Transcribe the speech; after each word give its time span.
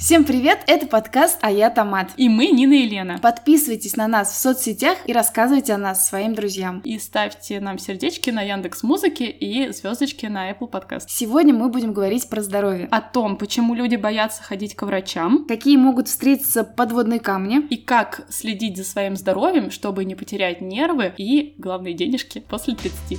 Всем 0.00 0.24
привет, 0.24 0.60
это 0.66 0.86
подкаст 0.86 1.36
«А 1.42 1.50
я 1.50 1.68
Томат». 1.68 2.12
И 2.16 2.30
мы 2.30 2.46
Нина 2.46 2.72
и 2.72 2.88
Лена. 2.88 3.18
Подписывайтесь 3.20 3.96
на 3.96 4.08
нас 4.08 4.32
в 4.32 4.36
соцсетях 4.36 4.96
и 5.04 5.12
рассказывайте 5.12 5.74
о 5.74 5.78
нас 5.78 6.08
своим 6.08 6.34
друзьям. 6.34 6.80
И 6.86 6.98
ставьте 6.98 7.60
нам 7.60 7.76
сердечки 7.78 8.30
на 8.30 8.40
Яндекс 8.40 8.82
Музыке 8.82 9.26
и 9.26 9.70
звездочки 9.70 10.24
на 10.24 10.50
Apple 10.50 10.70
Podcast. 10.70 11.04
Сегодня 11.08 11.52
мы 11.52 11.68
будем 11.68 11.92
говорить 11.92 12.30
про 12.30 12.40
здоровье. 12.40 12.88
О 12.90 13.02
том, 13.02 13.36
почему 13.36 13.74
люди 13.74 13.96
боятся 13.96 14.42
ходить 14.42 14.74
к 14.74 14.84
врачам. 14.84 15.44
Какие 15.46 15.76
могут 15.76 16.08
встретиться 16.08 16.64
подводные 16.64 17.20
камни. 17.20 17.60
И 17.68 17.76
как 17.76 18.22
следить 18.30 18.78
за 18.78 18.84
своим 18.84 19.16
здоровьем, 19.16 19.70
чтобы 19.70 20.06
не 20.06 20.14
потерять 20.14 20.62
нервы 20.62 21.12
и, 21.18 21.54
главные 21.58 21.92
денежки 21.92 22.42
после 22.48 22.74
30. 22.74 23.18